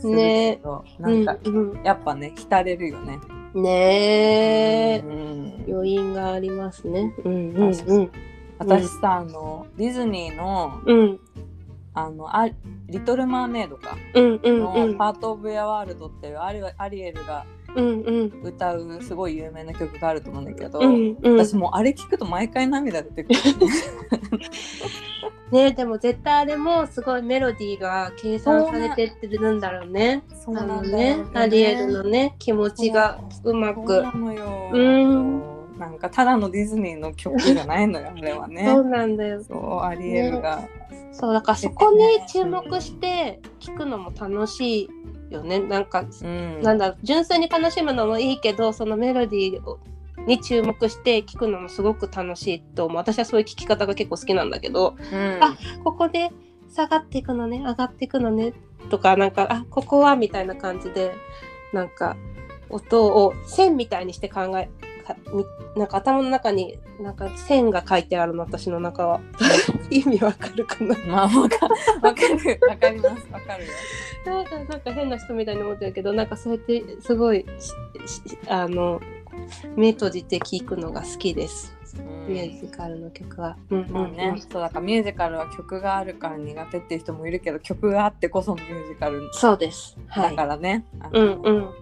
[0.00, 3.20] するけど、なんかうんやっぱね浸れるよね。
[3.54, 4.98] うん、ねえ。
[4.98, 5.64] うん。
[5.68, 7.14] 余韻がありますね。
[7.24, 8.10] うんうんうん。
[8.58, 11.20] 私さあのディズニーのうん。
[11.94, 12.48] あのあ
[12.88, 13.96] リトル・マーメイドか。
[14.14, 17.46] うんうんのうん「パート・オブ・ヤ・ワールド」っていうアリアリエルが
[18.42, 21.38] 歌うすごい有名な曲があると思うんだけど、うんうん。
[21.38, 23.38] 私もうあれ聞くと毎回涙出てくる、
[25.50, 30.22] ねでも絶対あれもすごいメロディーが計算されてってるんだろうね。
[30.44, 31.24] そうなんだよね。
[31.34, 34.12] アリエルのね気持ちがうまそうくな。
[34.12, 35.42] のよ、うん。
[35.78, 38.64] なんかただのディズニーの曲じゃないのよあれはね。
[38.66, 39.42] そうなんだよ。
[39.42, 40.62] そうアリエルが、
[41.12, 44.88] そうだからそこに注目して聞くのも楽しい
[45.32, 45.60] よね。
[45.60, 46.60] なんかうん。
[46.62, 49.78] なんだ純粋に楽しむのもいいけどそのメロディーを
[50.26, 52.96] に注目して聞くのもすごく楽しいと思う。
[52.96, 55.42] 私はそういう聞き方が結構好きなんだけどうん。
[55.42, 56.30] あここで
[56.70, 58.54] 下がっていくのね上がっていくのね
[58.90, 61.12] とかなんかあここはみたいな感じで
[61.72, 62.16] なんか
[62.70, 64.70] 音を線みたいにして考え
[65.76, 69.20] なんか頭の中になんか線が書いてあるの私の中は
[70.00, 71.66] 意味わかるかなまあわか
[72.02, 73.72] わかるわかりますわかるよ
[74.24, 77.44] なんかなんか変な人みたいに思ってるけどなんかそうやってすごい
[78.48, 79.00] あの
[79.76, 81.82] 目閉じて聞くのが好きです、うん
[82.26, 83.56] ミュージカルの曲は。
[83.68, 89.98] うんまあね、そうだからミュージカルは曲があるから苦手っていう人もいるけど曲があってこそのミュージカルそうです。
[90.06, 90.30] はい。
[90.30, 91.62] だからね、あうのんうん。
[91.64, 91.74] こ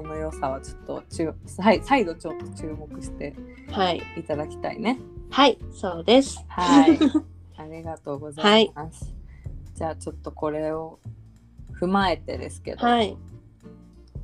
[0.00, 3.34] この良さはちょっと注再再度ちょっと注目して
[3.70, 4.02] はい。
[4.16, 4.98] いただきたいね。
[5.30, 6.42] はい、そうです。
[6.48, 6.98] はい。
[7.56, 9.14] ありがとうございます。
[9.74, 10.98] じゃあちょっとこれを
[11.80, 13.16] 踏まえてですけど、はい。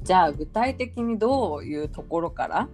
[0.02, 2.68] じゃあ具体的にどういうところから。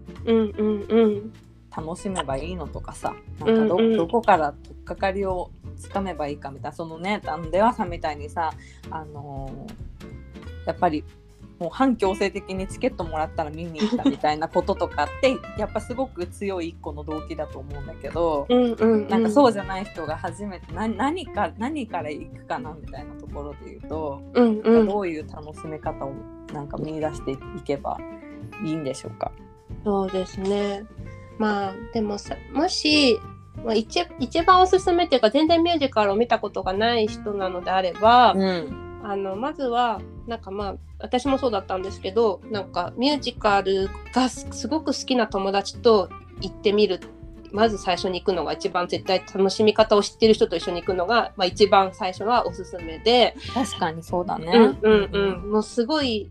[1.76, 8.54] 楽しめばいいのとかさなんかど,、うんうんどこから取っかかりをつかめばいいかみたいなそのねあの出羽さんみたいにさ
[8.90, 9.96] あのー
[10.66, 11.04] やっぱり
[11.58, 19.08] もう反強制的にチケットもらったら見に行ったみたいなこととかってやっぱすごく強い一個の動機だと思うんだけど、うんうんうん。
[19.08, 24.86] なんかそうじゃない人が初めて何何か何から行くかなみたいなところで言うと、うんうん。
[24.86, 26.12] どういう楽しめ方を
[26.52, 27.98] なんか見出していけば
[28.62, 29.32] いいんでしょうか？
[29.82, 30.84] そうですね。
[31.38, 33.18] まあでもさもし、
[33.64, 46.08] まあ、一一番おすすめっていうか全然ミュージカルを見たことがない人なのであれば、うんあのまずはなんかまあ私もそうだったんですけどなんかミュージカルがすすごく好きな友達と
[46.40, 47.00] 行ってみる。
[47.52, 54.52] まず最初に行くのが一番絶対楽しみ方を知ってる人と一緒に行くのが、まあ、一番最初はおすすめで、確かにそうだね。
[54.52, 54.78] うん。
[54.82, 56.28] うんうん、もうすごい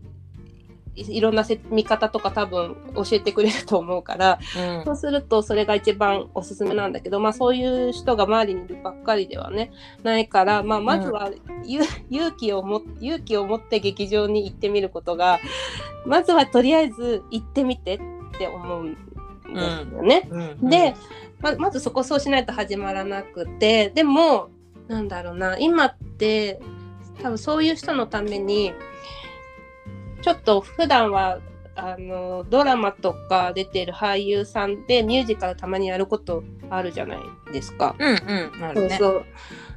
[0.96, 9.70] いろんな見方とか多分教えてくれると思うから、うん、そうするとそれが一番おすすめなんだけど、まあ、そういう人が周りにいるばっかりではね
[10.02, 15.38] ないから、まあ、まずは、うん、勇気をも勇気を持って劇場に行ってみることが
[16.06, 18.98] まずはとりあえず行ってみてって思うんで
[19.90, 20.28] すよね。
[20.30, 20.94] うん、で
[21.40, 24.48] ままずそこそうしないと始まらなくてでも
[24.88, 26.60] なんだろうな今って
[27.22, 28.72] 多分そういう人のために
[30.26, 31.38] ちょっと普段は
[31.76, 37.18] あのドラマとか出てる俳優さんでミュージカルたまにやることあるじゃない
[37.52, 37.94] ですか。
[37.96, 38.18] うんうん、
[38.60, 39.24] ね、そうそう。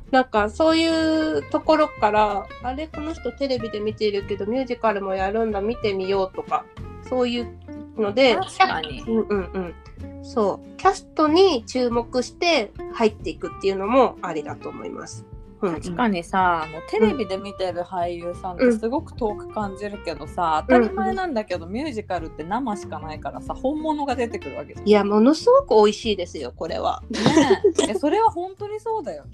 [0.10, 6.66] なんかそういうところからあれこの人テレビで見てるけどミュージカルもやるんだ見てみようとか
[7.08, 7.48] そういう
[7.96, 10.78] ので確かに、うんうんうん、そう。
[10.78, 15.28] キャストに注目して入っていくっていうのもありだと思います。
[15.60, 24.88] 確かにさあのテレビで見てる俳優さんってすごく遠く感じるけどさ、当たり前なんだけど、ミュージカルって生しかないからさ本物が出てくるわけじゃん。
[24.88, 27.04] いやものすごく美味しいですよこれは。
[27.10, 29.32] ねそれは本当にそうだよね。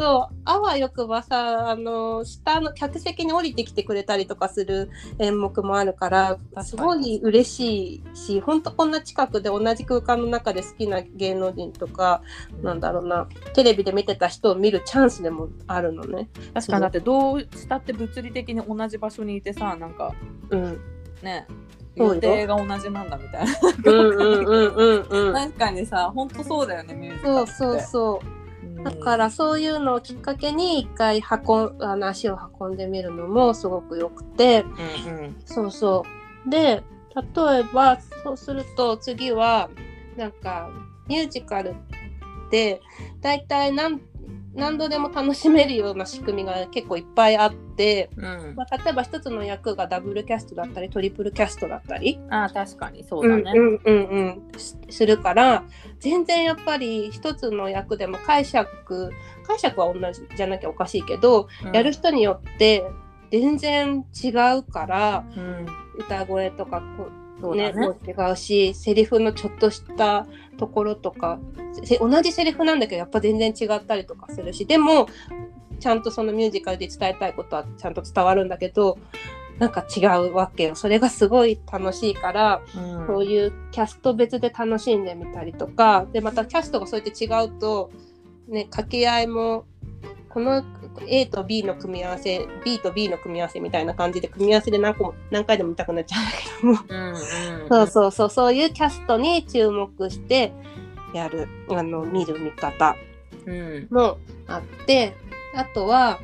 [0.00, 12.22] そうあわよくばさあの下の客席に降りてきてくれたりとかする演目もあるからすごい嬉しいし本当こんな近くで同じ空間の中で好きな芸能人とか、
[12.56, 16.30] うん、なんだろうなテレビで見てた人を見るチャンスでもあるのね。
[16.54, 16.80] 確かに。
[16.80, 20.14] だってどうしたって物理的に同じ場所にいてさなんか、
[20.48, 20.80] うん、
[21.22, 21.46] ね
[21.94, 23.54] 予定が同じなんだみたいな。
[25.34, 27.52] 確かにさ本当そうだよねミュージカルって。
[27.52, 28.39] そうそうそう
[28.84, 34.64] だからそういうのをきっかけに一回運あの足を運んでみるのもすごくよくて、
[35.08, 36.04] うんうん、そうそ
[36.46, 36.50] う。
[36.50, 36.82] で
[37.14, 39.68] 例えばそうすると次は
[40.16, 40.70] なんか
[41.08, 42.80] ミュージカルって
[43.20, 44.00] 大体何
[44.54, 52.18] 何度でも楽しめるような仕組みが結構いっぱいあって、うん、まあ、例えば一つの役がダブルキャストだったりトリプルキャストだったり。
[52.30, 54.42] あ確かにそうだね、うんうんうん、
[54.90, 55.64] するから
[56.00, 59.12] 全然やっぱり一つの役でも解釈
[59.46, 62.84] 解釈は同じじゃなきゃおかしいけど、うん、やる人によって
[63.30, 65.24] 全然違うから、
[65.96, 66.82] 歌声とか
[67.40, 70.26] そうね、ね、も違うしセリフのちょっとした
[70.58, 71.38] ところとか
[72.00, 75.08] 同じセリフなんだけどやっぱ全然違ったりとかするしでも
[75.78, 78.98] ちゃんとそのミュージカルで伝えたいことはちゃんと伝わるんだけど
[79.58, 80.74] なんか違うわけよ。
[80.74, 87.90] それがすごい楽しいから、うん、そういうキャスト別で楽しんでみたりとかでまたキャストがそうやって違うと
[88.48, 89.66] ね掛け合いも
[90.30, 90.64] この
[91.08, 100.52] A と B の組み合わせ B と B の組み合わせみたいな感じで組み合わせで何個も何回でも見たくなっちゃうんだけども、うんうん、そうそうそうそういうキャストに注目して
[101.12, 102.96] やるあの見る見方
[103.90, 105.14] もあって、
[105.52, 106.20] うん、あとは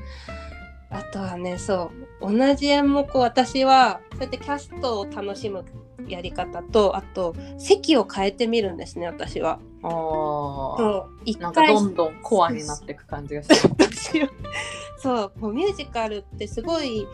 [0.90, 1.90] あとはねそ
[2.23, 5.64] う同じ演目私はそうやってキャストを楽しむ
[6.07, 9.59] やり方とあと席を変えてみるんですね私は。
[9.87, 11.20] あそう。
[11.25, 13.51] 一回どんどんコアになっていく感じがす
[14.18, 14.31] る。
[14.99, 15.40] そう。
[15.40, 17.07] もうミュージカルってすごい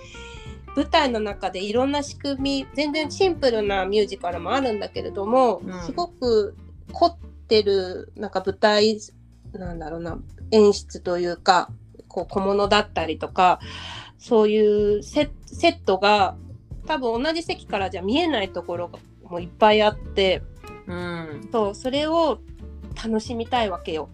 [0.75, 6.57] 舞台の中でいろんな仕組み全然シンプルなミュージカルもあるんだけれども、うん、すごく
[6.93, 7.17] 凝っ
[7.49, 8.99] てるなんか舞台
[9.53, 10.19] なんだろうな
[10.51, 11.71] 演出というか
[12.09, 13.61] こう小物だったりとか
[14.19, 16.37] そういうセットが
[16.87, 18.91] 多分同じ席からじゃ見えないところ
[19.25, 20.43] もいっぱいあって、
[20.87, 22.41] うん、そうそれを
[22.95, 24.09] 楽しみたいわけよ。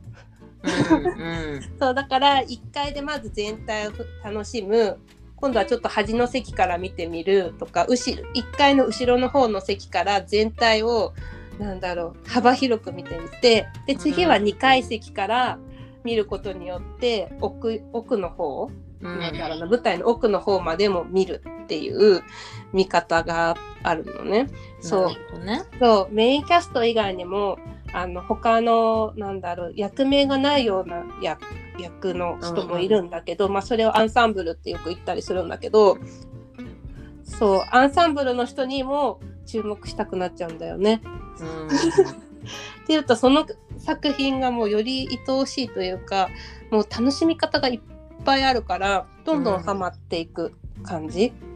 [0.62, 3.92] うんうん、そうだから1階でまず全体を
[4.24, 4.98] 楽しむ。
[5.36, 7.54] 今度はちょっと端の席から見てみる。
[7.58, 11.12] とか後ろ1階の後ろの方の席から全体を
[11.58, 13.68] なんだろう幅広く見てみて。
[13.86, 15.58] で次は2階席から
[16.04, 22.22] 見ることによって奥奥の方、うん、なんだろうな舞台の奥の方までも見るっていう
[22.72, 24.48] 見方があるのね。
[24.80, 27.58] そう、ね、そうメインキャスト以外にも
[27.92, 31.42] あの他のなんだろう役名がないような役
[31.78, 35.96] 役の人もいるんだけど、うんうん、まあ、それをアンサンブルってよく言ったりするんだけど
[37.24, 41.00] そうアンサンブルの人にも注目したくなっちゃうんだよね。
[41.40, 41.70] うん、っ
[42.86, 43.46] ていうとその
[43.78, 46.28] 作品がもうより愛おしいというか
[46.70, 47.80] もう楽しみ方がいっ
[48.24, 51.32] ぱいあるからどんどんハマっていく感じ。
[51.42, 51.47] うん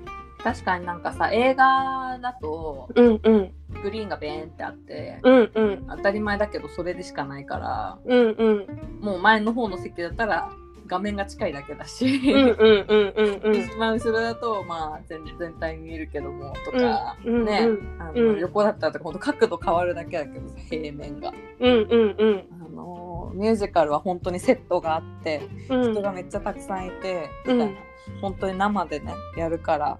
[0.42, 3.52] 確かになんかさ映画だと、うんうん、
[3.82, 10.50] グリーンがベーンってあって、うんうん、当たり前だけどそれでしかないから、うんうん、もう前の方の席だったら
[10.86, 21.32] 画面が近いだけだし一番後ろだとまあ全全体見えるけどもとか、うん、ね、あの、横だったらほんと角度変わるだけだけど平面が。
[21.60, 27.92] うんうんうん、あのミュージカルは本当にセットがあって、人がめっちゃたくさんいて、みたいな。
[28.20, 29.98] 本当に生でねやるから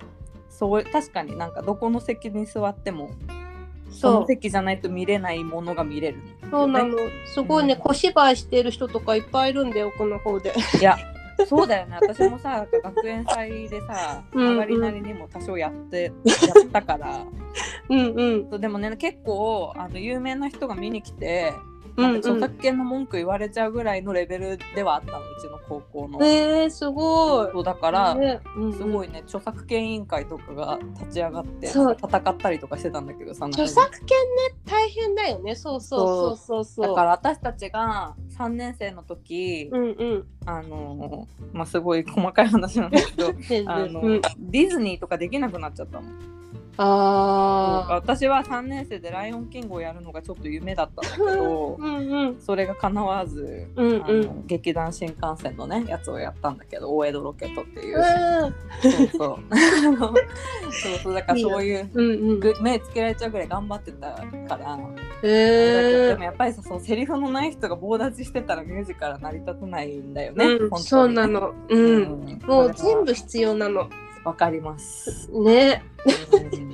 [0.62, 3.10] そう確かになんかどこの席に座っても
[3.90, 6.96] その席じゃないと見れないものが見れるね、そうなの。
[7.26, 7.80] すごいね、うん。
[7.80, 10.54] 小芝居してる人とかいっぱいいるんだよ奥の方で。
[10.80, 10.96] いや
[11.48, 11.96] そうだよね。
[12.00, 14.52] 私もさ学園祭でさうんうん。
[14.52, 16.12] 上がりなりにも多少やって、や
[16.64, 17.24] ったから。
[17.88, 17.98] うん
[18.52, 18.60] うん。
[18.60, 26.24] でもね結構あの有名な人が見に来てうんうんなんか著作権の文句言われちゃうぐらいのレベルではあったのうちの高校の。
[26.24, 27.51] えー、すごい。
[27.53, 28.72] そうだから、ねうんうん。
[28.72, 34.07] すごいね著作権委員会とかが立ち上がって戦ったりとかしてたんだけどさ著作権ね
[34.64, 35.55] 大変だよね。
[35.55, 36.36] そうそうそう。
[36.36, 36.64] そう。
[36.64, 40.26] そうだから私たちが3年生の時、うんうん。
[40.47, 46.05] あのまあすごい細かい話なんだけど 全あの、然うん、ディズニーとかできなくなっちゃったの。
[46.78, 52.40] あ私は3年生で「ライオンキング」をやるのがちょっと夢だったんだけどー うんうん。
[52.40, 58.54] それが叶わず、うんあのうん劇団新幹線のねやつをやったんだけど大江戸ロケットっていう、うん。
[58.90, 59.38] そうそう。
[60.72, 61.14] そうそう。
[61.14, 62.40] だからそういううんうん。
[62.40, 64.12] ぐ目つけられちゃうぐらい頑張ってた
[64.48, 64.78] から、
[65.22, 71.52] えでもやっぱりさそのセリフのない人が棒立ちしてたらミュージカル成り立たないんだよね、うん、本当にそうなの。
[71.68, 72.02] うん。
[72.02, 72.40] ん。
[72.46, 73.88] もう全部必要なの。
[74.24, 75.30] わかります。
[75.32, 75.82] ね。
[76.52, 76.72] うん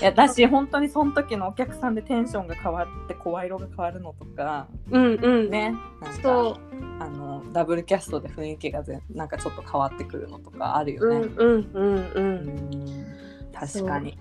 [0.00, 5.50] いやだし本当にその時のお客さんでテンションが変わって声色が変わるのとかうんうん。
[5.50, 6.60] ねなんそか
[7.00, 10.94] あのダブルキャストで雰囲気がぜなんかちょっと変わってくるのとかあるう。
[10.96, 11.26] よね。
[11.36, 12.12] うんうんうんう。
[12.14, 13.06] うんん
[13.52, 14.16] 確かに。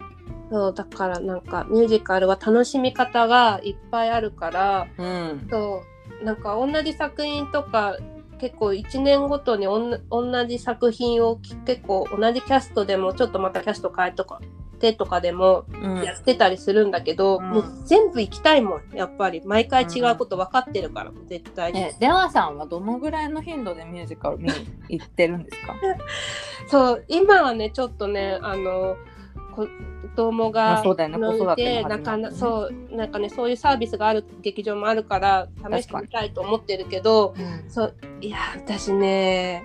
[0.50, 5.84] そうだからなんかミュージカルは楽しみ方がいっぱいあるから、うんそ
[6.22, 7.98] うなんか同じ作品とか
[8.44, 14.42] 結構1年ごとにおん同じ作品をき結構同じキャストでもちょっとまたキャスト変えとか
[14.80, 16.04] てとかでもうん。
[16.04, 17.50] やってたりするんだけど、うん。
[17.52, 19.42] もう全部行きたいもんやっぱり。
[19.46, 21.80] 毎回違うこと分かってるから、絶対に。
[21.80, 24.54] え、デワさんはどのぐらいの頻度でミュージカル見に
[24.90, 25.76] 行ってるんですか？
[26.68, 28.98] そう今はねちょっとねあの
[29.56, 29.68] 子
[30.16, 30.82] 供まが
[32.30, 37.36] いそうなんかねそういうサービスがある劇場もあるから試してみたいと思ってるけど
[37.68, 39.64] そういや私ね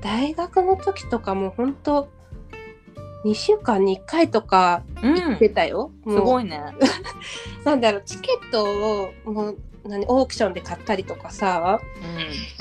[0.00, 2.08] 大学の時とかも本当
[3.24, 5.92] 2週間に1回とかうん、行ってたよ。
[6.02, 6.24] すもう。
[6.24, 6.60] ごいね。
[7.64, 11.80] なんだろうチケットをもう何オークションで買ったりとかさ。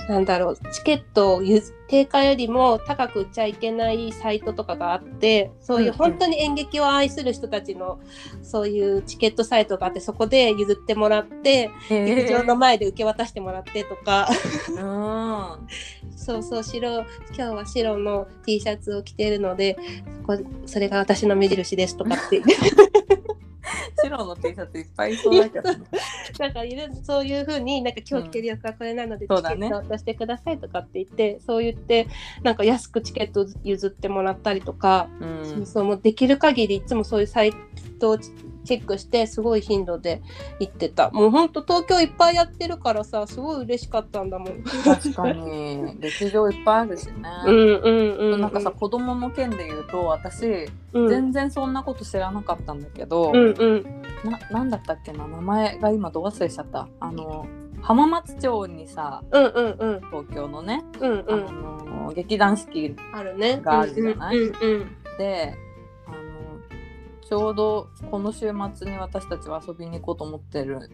[0.07, 8.00] なんだろうチケットをゆず定価よりも高く売っちゃいけないサイトとかがあってそういう本当に演劇を愛する人たちの
[8.42, 14.30] そういうチケットサイトがあってそこで譲ってもらってうん、劇場の前で受け渡してもらってとか。
[14.70, 15.68] うん。
[16.16, 19.76] そうそう白今日は白の T シャツを着ているので
[20.22, 22.42] そこそれが私の目印ですとかって
[24.03, 25.80] 白の T シャツいっぱいいそうだけどね。
[26.39, 32.07] なんかいるそういう風になんか今日着てるやつはこれなのでチケットを渡してくださいとかって言ってそう言って
[32.43, 37.53] なんか安くチケットを譲ってもらったりとか、うんそうそうもうできる限りいつもそういうサイ
[37.99, 38.18] トを
[38.64, 40.22] チチェックしてすごい頻度で
[40.59, 41.09] 行ってた。
[41.12, 44.64] もうほんと東京いっぱいやってるからさすごい嬉しかったんだもん。
[44.84, 45.97] 確かに。
[45.99, 47.14] 劇場いっぱいあるしね。
[47.47, 47.59] うんう
[48.30, 53.84] んうん、なんかさ子供の件で言うと私、うん、全然そんなこと知らなかったんだけど、うんうん。
[54.30, 56.88] ななんだったっけな名前が今ど忘れしちゃった。
[56.99, 57.45] あの
[57.82, 60.01] 浜松町にさうんうんうん。
[60.12, 61.26] 東京のね、うんうん。
[61.28, 61.51] あ
[62.07, 63.59] の劇団四季あるね。
[63.64, 64.38] があるじゃない？
[64.38, 65.70] うんうんであの
[67.32, 70.91] ちょうどこの週末に私たちは遊びに行こうと思ってる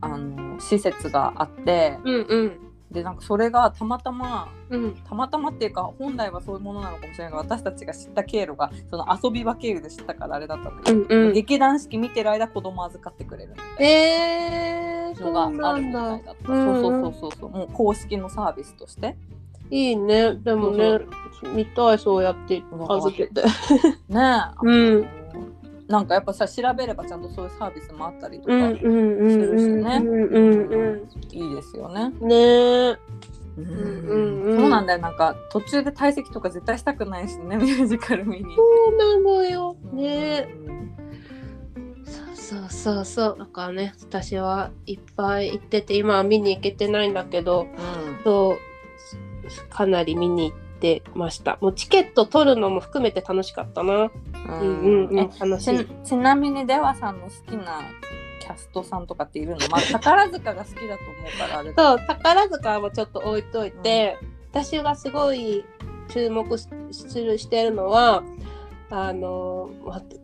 [0.00, 2.58] あの施設があってうんうん。
[2.92, 4.94] でなんかそれがたまたまうん。
[4.94, 11.32] たまたまっていうか本来はそういうものなのかもしれないが私たちが知った経路がその遊び場経由で知ったからあれだったんだけど、うんうん。
[11.32, 16.52] 劇団四季見てる間子供預かってくれるみたいえー、そなのがあるみただいだった。
[16.52, 19.16] うんそうそうそうそうもう公式のサービスとして。
[19.68, 20.36] いいね。
[20.36, 21.00] でもね、
[21.56, 23.42] 見たいそうやって預けて。
[24.08, 25.21] ねえ、うん
[25.88, 32.12] なんかやっぱさ調べればちゃんとそういうサービスもあったりとか、うんうんうんうんうんうんいいですよね。
[32.20, 32.28] うん。
[32.28, 32.96] ねえ。
[33.58, 38.44] うんうんうんそうなんだよなんか途中で退席とか絶対したくないしねミュージカル見に。
[38.56, 38.62] そ
[38.92, 39.76] うなのよ。
[39.92, 40.48] ね
[42.04, 43.36] そうそうそうそう。
[43.38, 47.66] だからね、私はいっぱい行ってて、今は見に行けてないんだけど、
[48.24, 48.58] そう、
[49.70, 51.58] かなり見に行ってました。
[51.60, 54.10] もうチケット取るのも含めて楽しかったな。
[54.60, 55.16] うんうんうん。
[55.16, 55.78] 楽しい。
[55.78, 55.88] ち。
[56.04, 57.80] ちなみにデワさんの好きな
[58.40, 64.18] キャストさんとかっているの、 まあ、宝塚が好きだと思うからあれだそう宝塚はちょっと置いといて、
[64.50, 65.64] 私がすごい
[66.08, 68.24] 注目しするしてるのは
[68.90, 70.20] あの待って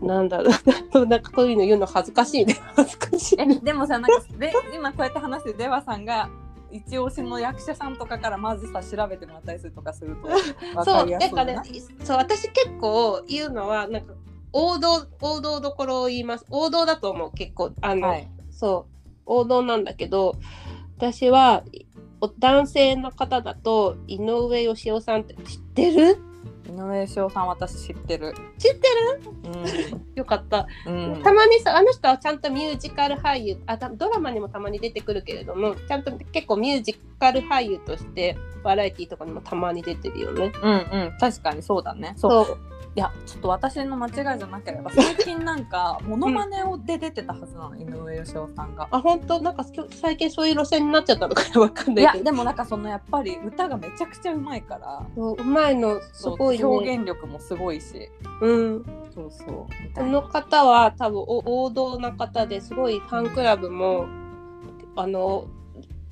[0.00, 0.50] なんだろ
[0.94, 1.06] う。
[1.06, 2.56] なんかこういうの言うの恥ずかしいね。
[2.74, 6.30] 恥ずかしいえでもさなんかで今こうやって話してるデワさんが
[6.70, 10.38] 一押しの役者さんとかからまずさ調べてもらったりするとかすると分
[10.84, 11.18] そうな。
[11.18, 11.62] だから
[12.04, 14.14] そう私結構言うのはなんか
[14.52, 16.46] 王道王道どころを言います。
[16.50, 17.72] 王道だと思う結構。
[17.80, 18.28] あの、はい。
[18.50, 19.10] そう。
[19.26, 20.36] 王道なんだけど
[20.96, 21.62] 私は
[22.20, 26.18] お男性の方だと井上芳雄さんって知ってる？
[26.68, 28.34] 井上翔さん私知ってる。
[28.58, 28.88] 知って
[29.44, 40.52] うるよかった、ん、うん、たまにさあの人はちゃんとミュージカル俳優あたドラマにもたまに出てくるけれどもちゃんと結構ミュージカル俳優としてバラエティとかにもたまに出てるよね。
[40.62, 41.16] うんうん。
[41.18, 42.14] 確かにそうだね。
[42.16, 42.58] そう
[42.98, 48.88] やちょっと私の間違いじゃなければ最近なんか モノマネをで出てたはずなの、井上芳雄さんが。
[48.90, 49.40] あ本当？
[49.40, 52.18] なんか最近そういう路線になっちゃったのかわかんいないけど。
[52.18, 55.02] やでもなんかそのやっぱり歌がめちゃくちゃうまいから。
[55.14, 56.64] そううまいのすごいね。
[56.64, 58.10] 表現力もすごいし。
[58.40, 58.84] うん、
[59.14, 59.66] そうそう。
[59.82, 64.06] みたいなこの方は多分お王道な方ですごいファンクラブも
[64.96, 65.46] あの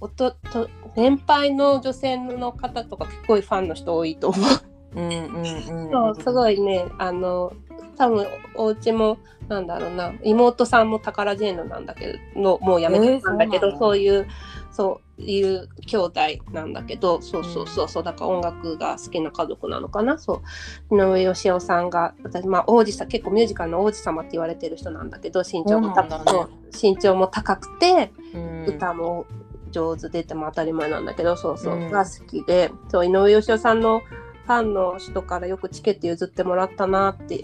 [0.00, 4.75] おとと年配の女性の方とか結構ファンの人多いと思う。
[4.96, 5.90] うんうんうん。
[5.92, 7.52] そうすごいねあの
[7.96, 8.26] 多分
[8.56, 9.18] お家も
[9.48, 14.26] なんだろうな妹さんもタカラジェンヌなんだけどのもうやめてたんだけど、えーそういう
[14.72, 16.20] そういう兄弟
[16.52, 20.18] なんだけどそうそうそうそうだから音楽が好きな家族なのかな？
[20.18, 20.42] そ
[20.90, 20.94] う。
[20.94, 26.46] 井上芳雄さんが私まあ王子さん結構ミュージカルの王子様って言われてる人なんだけど身長も高く、ね。
[26.78, 28.64] 身長も高くてうん。
[28.66, 29.24] 歌も
[29.70, 31.90] 上手でっても当たり前なんだけどそうそう、うん。
[31.90, 34.02] が好きでそう井上芳雄さんの
[34.46, 37.40] ファンの人からよくチケット譲ってもらったなって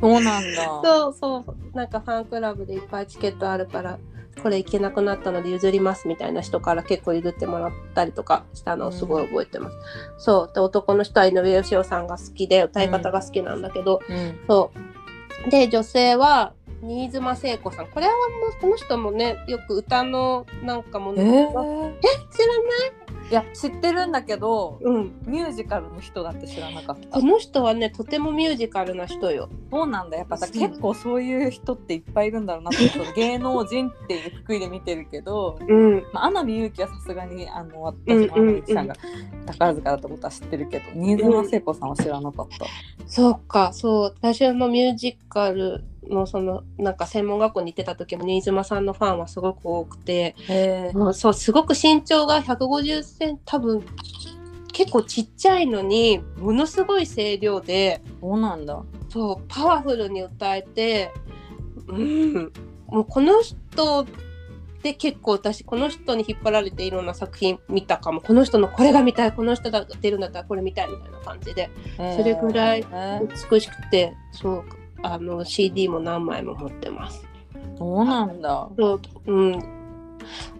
[0.00, 0.64] そうなんだ。
[0.82, 1.76] そうそう。
[1.76, 3.98] なんかファンクラブでいっぱいチケットあるから
[4.42, 9.76] これ行けなくなったので譲りますみたいな人から結構譲ってもらったりとかしたのをすごい覚えてます、
[10.18, 10.54] そう。
[10.54, 14.40] で男の人は井上芳雄さんが好きで歌い方が好きなんだけど、うん。
[14.48, 14.70] そ
[15.46, 15.50] う。
[15.50, 17.86] で女性は新妻聖子さん。
[17.88, 18.18] これはも
[18.58, 23.01] うこの人もねよく歌のなんかもえね、ー、知らない？
[23.32, 25.22] いや知ってるんだけどうん。
[25.24, 27.08] ミュージカルの人だって知らなかった。
[27.08, 29.48] この人はねとてもミュージカルな人よ。
[29.70, 30.18] そうなんだ。
[30.18, 36.04] やっぱさ結構そういう人っていっぱいいるんだろうなって 芸能人っていうくくりで見てるけど、うん。
[36.12, 38.96] まあ、天海祐希はさすがにあの私うんも天海祐希さんが
[39.46, 42.66] 宝塚だったことは知ってるけど、新妻聖子さんは知らなかった。
[43.06, 44.14] そうかそう。
[44.20, 50.34] 私もミュージカルのそのなんか専門学校に行ってた時も新妻さんのファンはすごく多くて
[50.94, 53.84] もうそうすごく身長が150セン多分
[54.72, 58.82] 結構ちっちゃいのにものすごい声量でそうなんだ。
[59.10, 61.12] そうパワフルに歌えて
[61.88, 62.52] うん。
[62.86, 64.06] もうこの人
[64.82, 68.22] で結構私この人に引っ張られていろんな作品見たかも。
[68.22, 72.86] この人のこれが見たいこの人が出るんだったらこれ見たいみたいな感じでそれぐらい
[73.50, 74.64] 美しくてそう
[75.02, 77.26] あの CD も何枚も持ってます。
[77.78, 78.68] そうなんだ。
[78.76, 79.62] そううん、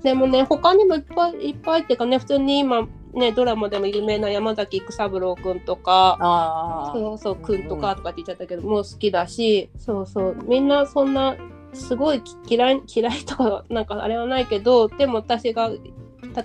[0.03, 6.93] でもね他にもいっぱいいっぱいっていうかね普通に今ねドラマでも有名な山崎育三郎くんとかああ。
[6.95, 11.37] そうそうくんとかとかって言っちゃったけど、もう好きだしそうそうみんなそんな
[11.73, 15.71] すごいき嫌い嫌いとかなんかあれはないけどでも私が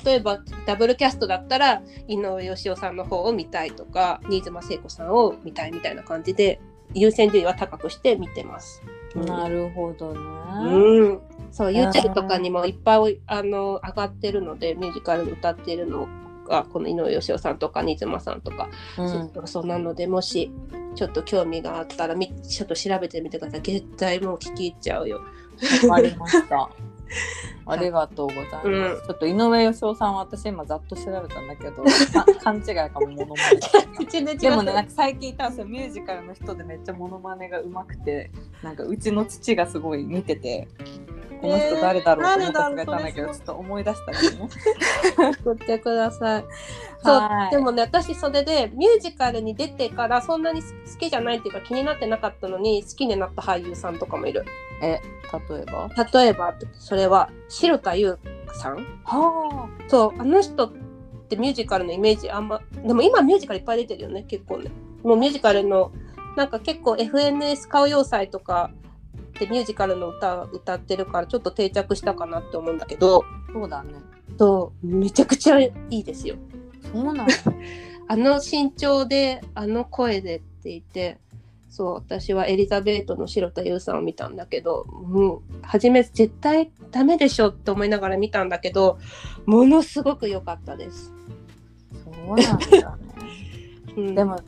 [0.05, 6.59] 例えばダブルキャストだったら井上芳雄さんの方を見たいとか新妻聖子さんを見たいみたいな感じで
[6.93, 8.81] 優先順位は高くして見てます。
[9.15, 10.19] なるほどね。
[10.65, 11.19] うん、
[11.51, 16.07] そう YouTube とかにもいっぱいあの上がってるのでミュージカル歌ってるの
[16.47, 20.51] がこの井上芳雄さんとか新妻さんとか、うんそうそうなのでもし
[20.95, 25.21] ちょっと興味があったらみちょっと調べてみてください絶対もう聞き入っちゃうよ。
[25.87, 26.69] わかりました。
[27.65, 28.67] ありがとうございます。
[28.67, 29.01] うん。
[29.05, 31.83] ちょっと井上芳雄さんは私今ざっと調べたんだけど、
[32.13, 34.35] か勘違いかもモノマネ。
[34.37, 35.67] でもねなんか最近いたんですよ。
[35.67, 38.31] ミュージカルの人でめっちゃモノマネが上手くて
[38.63, 40.67] なんかうちの父がすごい見てて
[41.41, 44.49] この人誰だろうと思ったんだけど、ちょっと思い出したけどね。
[45.43, 46.45] 送ってください。
[47.03, 50.67] そうはいでもね私それでミュージカルに出てからそんなに好
[50.99, 54.45] きじゃないっていうか気になってなかったのに好きになった俳優さんとかもいる。
[54.81, 54.99] え
[55.49, 55.89] 例えば？
[56.13, 58.17] 例えばそれは白田優
[58.53, 60.71] さんはそうあの人っ
[61.29, 64.71] てミュージカルのイメージあんまでも今ミュージカルいっぱい出てるよね結構ね
[65.03, 65.91] もうミュージカルの
[66.35, 68.71] なんか結構 FNS 歌謡祭とか
[69.39, 73.93] でミュージカルの歌歌ってるからちょっと定着したかなって思うんだけどあそうだね。
[74.37, 76.35] そうめちゃくちゃいいですよ
[76.91, 77.25] そうなんだ。
[78.09, 81.19] あの身長であの声でって言って
[81.69, 88.97] そう私はエリザベートの白田優さんを見たんだけど、うん、初め絶対ダメでしょって思いながら見たんだけど
[89.45, 91.13] ものすごく良かったです。
[92.03, 92.85] そうなんだね。
[93.97, 94.39] うん、でも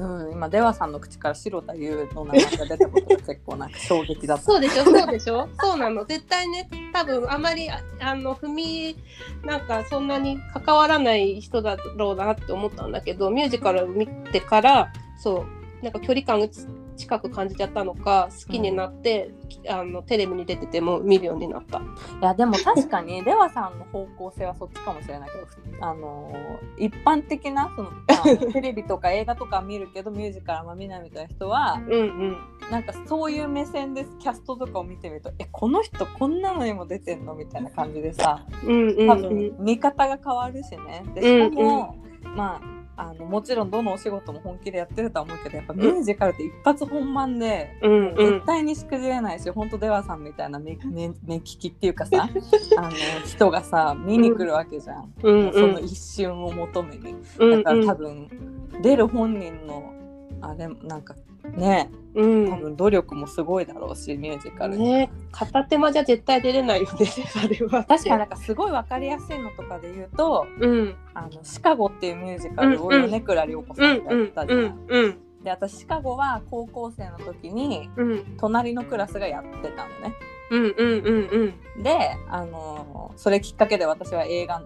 [0.00, 4.44] うん、今出羽さんの口から白田優の名前が出たことが結構なんか衝撃だった。
[4.44, 5.48] そうでしょそうでしょ。
[5.60, 6.04] そうなの。
[6.06, 8.96] 絶対ね多分あまりあの踏み
[9.44, 15.44] なんかそんなに関わらない人だろうなって思ったんだけどミュージカルを見てからそ
[15.82, 16.40] うなんか距離感
[17.00, 19.30] 近く感じちゃったのか好きになって、
[19.64, 21.78] うん、あのテレビに出てても見るようになった。
[21.78, 21.82] い
[22.20, 25.38] やでも確かに 出羽さんの方向性はそっちかもしれないけ
[25.78, 26.30] どあの
[26.76, 27.90] 一般的なその、
[28.52, 32.36] テレビとか映画とか見るけどミュージカルは見ないみたいな人は、うんうん、
[32.70, 41.02] なんかそういう目線でキャストとかを見てみるとえこの人こんなのにも出てんのみたいな感じでさ、うん多分見方が変わるしね。
[41.14, 52.28] でしかも、うんうん、まああのもちろんどのお仕事も本気でやってるとは思うけどやっぱミュージカルって一発本番で、うん、絶対にしくじれないし本当出羽さんみたいな目目目利きっていうかさ
[52.76, 52.90] あの
[53.24, 57.16] 人がさ見に来るわけじゃん、うん、その一瞬を求めに。
[57.38, 58.28] だから多分
[58.82, 59.94] 出る本人の
[60.42, 61.14] あれなんか
[61.56, 65.10] ね、うん、多分努力もすごいだろうしミュージカルね。
[65.32, 67.06] 片手間じゃ絶対出れないよね
[67.42, 74.86] あれは確かになんかすごい分かりやすいのとかで言うと「うん、あのシカゴ」っていうミュージカルを米倉涼子さんがやったじゃん。
[75.42, 77.88] で私シカゴは高校生の時に、
[78.38, 80.14] 隣のクラスがやってたのね。
[80.50, 84.60] うんうんうんうん、であのそれきっかけで私は映画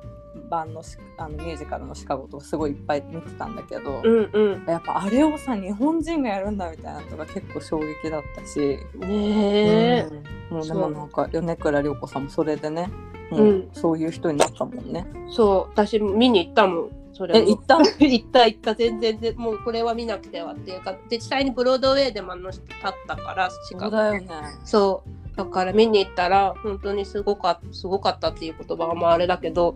[0.49, 0.83] 版の
[1.19, 8.79] あのミュージカルの「シカゴ」とかすごいいっぱい見てたんだけど、うんうん、やっぱあれをさ日本人がやるんだみたいなのが結構衝撃だったし。
[8.99, 10.07] ね
[10.51, 12.91] うん、もうでもなんか米倉涼子さんもそれでね。
[13.31, 15.07] もうそういう人になったもんね。
[15.31, 15.73] そう。
[15.73, 16.91] 私見に行ったもん。
[17.15, 17.79] それえ 行った？
[17.79, 18.75] 行った行った。
[18.75, 22.71] 全然でもうこれは見なくてはっていうか実際にブロードウェイでもあの立っ
[23.09, 23.97] たからシカゴ。
[23.97, 24.29] だよね。
[24.65, 25.37] そう。
[25.37, 29.75] だから見に行ったら本当にすごかすごかったっていう言葉もあれだけど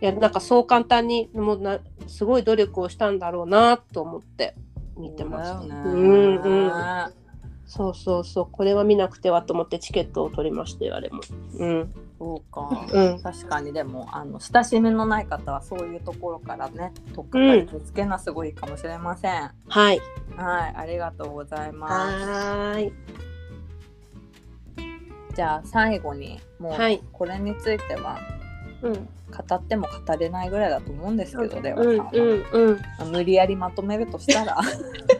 [0.00, 4.54] いやなんかそう簡単にもうなすごい努力をしたんだろうなと思って
[4.96, 5.58] 見てました。
[5.60, 6.72] うんうん。
[7.66, 8.48] そうそうそう。
[8.50, 11.20] これは見なくてはと思ってチケットを取りましたよあれも。
[11.58, 13.72] うん、そうか、うん、確かに。
[13.72, 19.50] でもあの親しみのない方はそういうところからねとっかかりつけなすごいかもしれません。
[19.68, 20.00] はい。
[20.36, 21.94] はいありがとうございます。
[21.94, 22.92] はい。
[25.34, 28.18] じゃあ最後にもうこれについては、
[28.82, 34.58] うん、語っても語れないぐらいだと思うんですけど、では、うんうんうん、無理やりまとめるとしたら。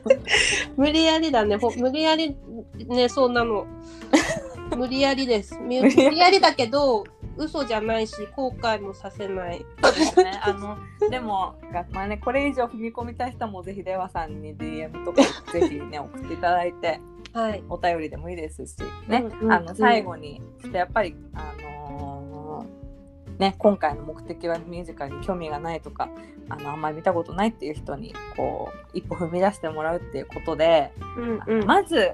[0.76, 1.58] 無理やりだね。
[1.78, 2.36] 無理やり
[2.86, 3.66] ねそうなの。
[4.76, 5.58] 無理やりです。
[5.58, 6.40] 無理やり。
[6.40, 7.04] だけど
[7.36, 9.58] 嘘じゃないし後悔もさせない。
[9.58, 9.64] ね、
[10.42, 10.76] あの
[11.10, 11.54] でも、
[11.92, 17.00] まあね、これ以上踏み込みたい人もぜひ出羽さんに DM とかぜひね送っていただいて、
[17.32, 22.17] はい、お便りでもいいですしね、うんうん、あの最後にしてやっぱりあの
[23.38, 26.08] ね、今回の目的はミュージカルに興味がないとか
[26.48, 30.92] あのあんまり見たことないっていう人にこう一歩踏み出してもらうっていうことで、
[31.46, 32.12] うんうん、まず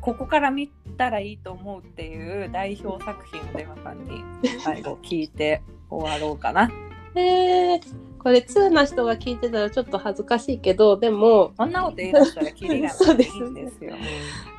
[0.00, 4.22] ここから見たらいいと思うっていう代表作品を出川さんに
[4.60, 6.70] 最後聞いて終わろうかな。
[7.16, 7.80] えー、
[8.20, 13.94] これ通な人が聞いてたらちょっと恥ずかしいけどでもそんなこと言い出したらキリがない んですよ。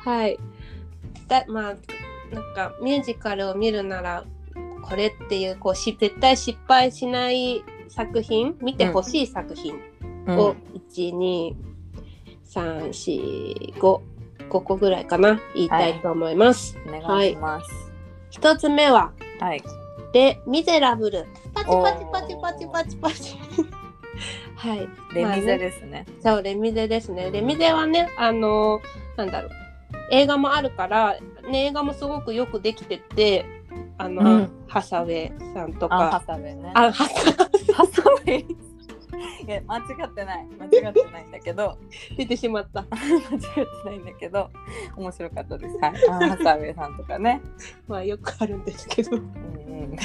[0.04, 0.38] はい
[1.28, 1.74] だまあ
[2.34, 4.24] なんかミュージカルを見るなら
[4.82, 9.74] これっていうこうし絶対失敗しない作品見てほしい作品
[10.28, 10.54] を、
[12.54, 14.12] 12345
[14.52, 16.76] 5個ぐらいかな言いたいと思います。
[16.86, 17.70] はい、お願いします。
[18.30, 19.62] 一、つ目は、はい、
[20.12, 21.26] レ・ミゼラブル。
[21.54, 23.38] パチパチパチパチパチパチ。
[24.56, 24.88] はい。
[25.14, 26.04] レミゼですね。
[26.22, 27.30] まあ、そう、レミゼですね。
[27.30, 29.50] レミゼはね、あのー、なんだろう。
[30.10, 31.18] 映画もあるから、
[31.50, 33.46] ね、映画もすごくよくできてて、
[34.02, 36.10] あの、うん、ハサウェイさんとか。
[36.10, 36.72] ハサウェイね。
[36.74, 38.56] あ、ハサウェイ。
[39.46, 40.46] いや間違ってない。
[40.58, 41.78] 間違ってないんだけど。
[42.16, 42.84] 出てしまった。
[42.90, 44.50] 間違ってないんだけど。
[44.96, 45.76] 面白かったです。
[45.78, 45.92] はい。
[46.28, 47.40] ハサウェイさんとかね。
[47.86, 49.26] まあよくあるんですけど、うんう
[49.84, 49.96] ん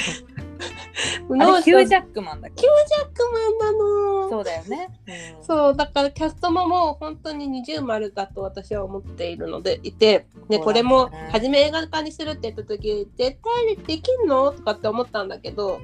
[1.40, 2.62] あヒュージャックマンだっけ？
[2.62, 4.90] ヒュージャックマンなのそうだよね、
[5.38, 14.52] うん、そうだからキャストももう本当に二重丸だと私は思っているのでいてでこれも初め映画化にするって言った時絶対できんの？
[14.52, 15.80] とかって思ったんだけど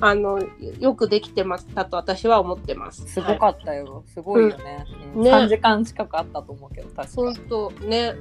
[0.00, 0.40] あの
[0.78, 3.06] よくできてましたと私は思ってます。
[3.08, 4.86] すごかったよ、はい、すごいよね,、
[5.16, 5.30] うん、ね。
[5.32, 8.14] 3時間近くあったと思うけど確かそうそうね、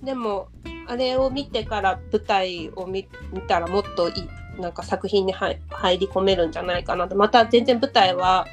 [0.00, 0.48] うん、でも
[0.86, 3.08] あれを見てから舞台を見
[3.46, 4.28] たらもっといい
[4.58, 5.58] なんか作品に入
[5.98, 8.46] り込めるんじゃないかなとまた全然舞台は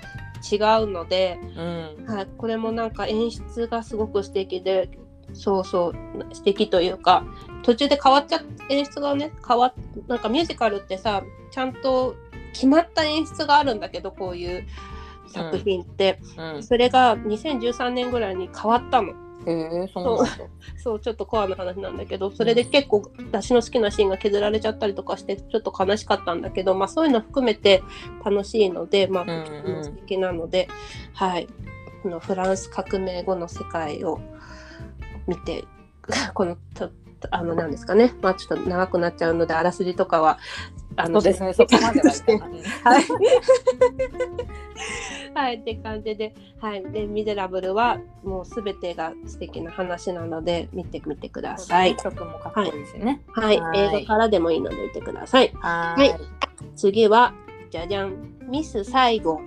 [0.52, 2.06] 違うので、うん。
[2.08, 4.90] はい、これもなんか演出がすごく素敵で
[5.34, 5.94] そうそう
[6.34, 7.26] 素敵というか
[7.64, 9.74] 途中で変わっちゃ演出がね変わ
[10.08, 12.16] なんかミュージカルってさちゃんと
[12.54, 14.68] 決まった演出があるんだけどこういう
[15.28, 16.64] 作品って、うん。
[16.64, 19.25] それが2013年ぐらいに変わったの。
[19.46, 20.46] へえそうなんだ。
[20.78, 21.00] そう。
[21.00, 27.84] ちょっとコアな話なんだけどそれで結構私の好きなシーンが削られちゃったりとかしてちょっと悲しかったんだけど、まあ、そういうの含めて
[28.24, 30.68] 楽しいので、まあ、ても素敵なので、
[31.14, 31.48] はい。
[32.04, 34.20] このフランス革命後の世界を
[35.26, 35.66] 見て
[36.36, 36.92] このと
[37.32, 40.38] あのなんですかね、まあ、ちょっと長くなっちゃうのであらすじとかは
[40.98, 42.50] あそうですねそこまでは言ってない。
[42.84, 43.04] はい。
[45.36, 51.96] はい、って感じで、はい、で、ミゼラブルはもうすべてが素敵な話なので、見てみてください。
[51.98, 53.22] 曲もかっこいいしね。
[53.28, 53.80] はい、はい。
[53.80, 55.52] 英語からでもいいので見てください。
[55.56, 56.16] ははい。
[56.76, 57.34] 次は、
[57.70, 59.42] じゃじゃん、ミス最後。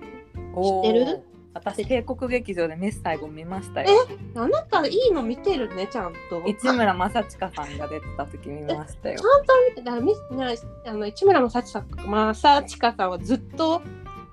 [0.54, 1.24] 知ってる？
[1.54, 3.88] 私帝国劇場でミス最後見ましたよ。
[4.36, 6.40] あなたいいの見てるね、ちゃんと。
[6.46, 9.18] 市村正親さんが出てた時見ましたよ。
[9.18, 9.98] ちゃんと見てた。
[9.98, 13.82] ミスなあの市村正親正親さんはずっと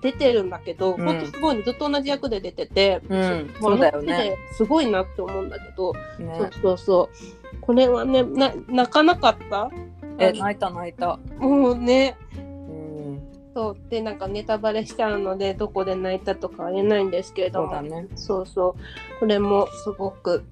[0.02, 1.06] 出てるんだけど、うん。
[1.06, 3.54] 本当すごいのずっと同じ役で出てて、うん。
[3.60, 4.36] もそうだよね。
[4.54, 7.58] すごいなって思うんだけど、そうねそうそう。
[7.62, 9.70] これはね、な泣かなかった？
[10.18, 11.20] え泣いた泣いた。
[11.38, 13.22] もうね、うん。
[13.54, 13.78] そう。
[13.89, 17.64] でなんかネタバレしちゃうのでどこで泣いたとかは言えないんですけれど。
[17.64, 18.08] も、そうだね。
[18.16, 18.76] そうそ
[19.18, 19.20] う。
[19.20, 20.43] これもすごく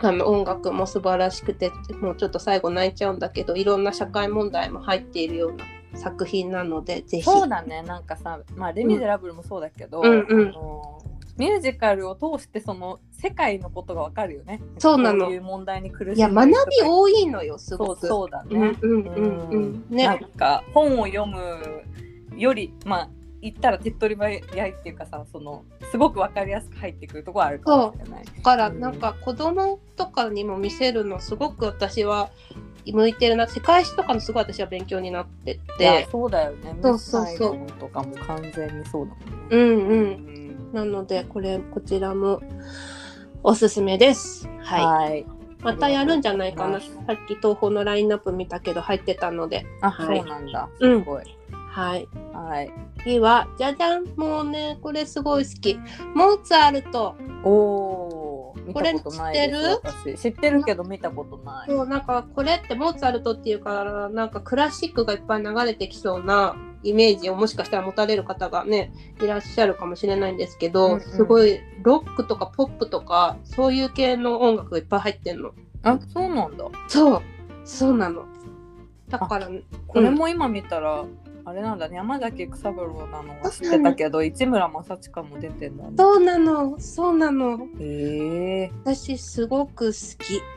[0.00, 5.64] あの音楽も素晴らしくてもうちょっと最後泣いちゃうんだけどいろんな社会問題も入っているような
[5.94, 7.22] 作品なのでぜひ。
[7.24, 7.82] そうだね。
[7.82, 10.26] なんかさまあ「レ・ミゼラブル」もそうだけど、うん。
[10.28, 11.02] うんあの
[11.38, 14.60] ミュージカルを通してその世界のことがわかるよね。
[14.78, 15.30] そうなの。
[15.30, 18.08] いう問題に苦しいや学び多いのよすごく。
[18.08, 19.86] そうだね、うんうんうんうん。
[19.88, 21.38] なんねか本を読む
[22.36, 23.08] よりまあ
[23.40, 28.24] 言ったら手っ取り早いっていうかさそのすごくわかりやすく入ってくるところあるかもしれない。
[28.24, 32.30] だからなんか子供とかにも見せるのすごく私は
[32.92, 36.76] 向いてるな世界史とかのすごい私は勉強になっててそうだよね。
[36.82, 39.48] そうそうそうとかも完全にそうだもんね。
[39.50, 40.02] うんうんう
[40.34, 40.38] ん
[40.72, 42.42] なのでこれこちらも
[43.42, 44.48] おすすめです。
[44.62, 44.84] はい。
[44.84, 45.26] はい。
[45.60, 46.80] またやるんじゃないかな。
[46.80, 49.66] さっき東宝のラインナップ見たけど入ってたので。
[49.80, 50.68] あ、はいそうなんだ。
[50.80, 51.24] うんすごい。
[51.50, 52.08] はい。
[52.32, 52.72] はい。
[53.02, 55.78] 次はじゃじゃんもうねこれすごい好き。
[56.14, 57.16] モーツァルト。
[57.44, 57.87] おお。
[58.68, 60.22] 見たことないです。
[60.22, 60.62] 知ってる？
[60.62, 61.68] けど見たことない。
[61.68, 75.52] そうなんかこれってモーツァルトっていうからなんかクラシックがいっぱい流れてきそうなイメージをもしかしたら持たれる方がねいらっしゃるかもしれないんですけど、うんうんすごいロックとかポップとかそういう系の音楽がいっぱい入ってんの。
[75.82, 76.64] あ、そうなんだ。
[76.88, 77.22] そう、
[77.64, 78.24] そうなの。
[79.08, 79.48] だから、
[79.86, 81.04] これも今見たら、
[81.48, 81.96] あれなんだね。
[81.96, 83.40] 山崎育三郎なの？
[83.40, 85.92] は知ってたけど、市村正親も出てんだね。
[85.96, 87.66] そうなの、そうなの。
[87.80, 88.72] へえ。
[88.84, 90.40] 私すごく好き。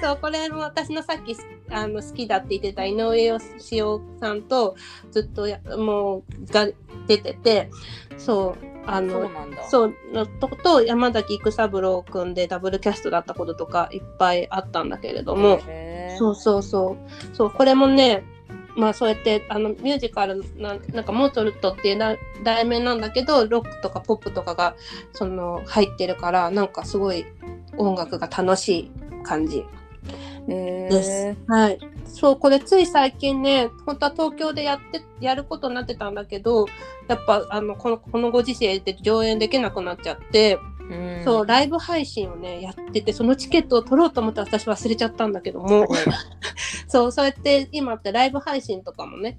[0.00, 1.36] そうこれも私のさっき
[1.70, 4.76] あの好きだって言ってた井上芳雄さんと
[5.10, 6.68] ずっとやもうが
[7.08, 7.68] 出てて
[8.16, 9.28] そうあの。
[9.68, 16.96] そうのとと山崎育三郎君でダブルキャストだったこととかいっぱいあったんだけれども、へーそうそうそ
[17.32, 17.36] う。
[17.36, 18.24] そう、これもね、
[18.78, 22.14] まあそうやってあのミュージカルななんかモーツァルトっていうな
[22.44, 24.76] 題名なんだけどロックとかポップとかが
[25.12, 27.26] その入ってるからなんかすごい
[27.76, 28.90] 音楽が楽しい
[29.24, 29.64] 感じ
[30.48, 31.10] へです。
[31.10, 31.36] え。
[31.48, 31.78] はい。
[32.06, 36.66] そうこれつい最近ね本当は東京でやってやることになってたんだけど
[37.08, 40.58] やっぱあのこのこのご時世で上演できなくなっちゃって、
[40.90, 45.86] うんそうライブ配信をねやっててそのチケットを取ろうと思って私忘れちゃったんだけども。
[46.88, 49.38] そう、そうやって今ってライブ配信とかもね、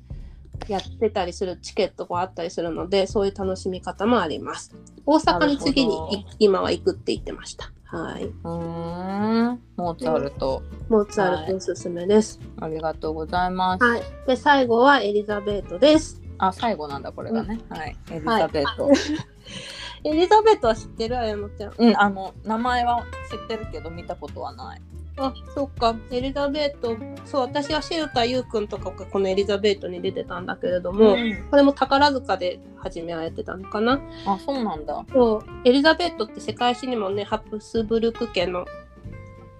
[0.67, 4.75] やってたりするチケットがあったりするので、そういう楽しみ方もあります。
[5.05, 7.71] 大阪に次に今は行くって言ってました。
[7.85, 8.25] はい。
[8.25, 9.59] うーん。
[9.77, 10.61] モーツァルト。
[10.89, 12.39] モーツァルトおすすめです。
[12.59, 13.83] ありがとうございます。
[13.83, 14.03] はい。
[14.27, 16.21] で、最後はエリザベートです。
[16.37, 17.59] あ、最後なんだ、これがね。
[17.69, 17.97] はい。
[18.11, 18.89] エリザベート。
[20.03, 21.17] エリザベートは知ってる？
[21.17, 21.73] あやのちゃん。
[21.77, 24.81] うん、あの、名前は知ってるけど、見たことはない。
[25.17, 25.95] あ、そっか。
[26.11, 26.95] エリザベート、
[27.25, 33.99] そう、私はシルタ・ユウくんとかがこのエリザベートに出てたんだけれども、んこれも宝塚で初めはやってたのかな？
[34.25, 35.05] あ、そうなんだ。
[35.11, 38.65] そうエリザベートって世界史にもねハプスブルク家の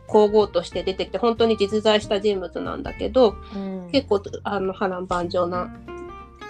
[0.07, 5.75] 皇后として出てきて本当に実在した人物なんだけどうん結構あの波乱万丈な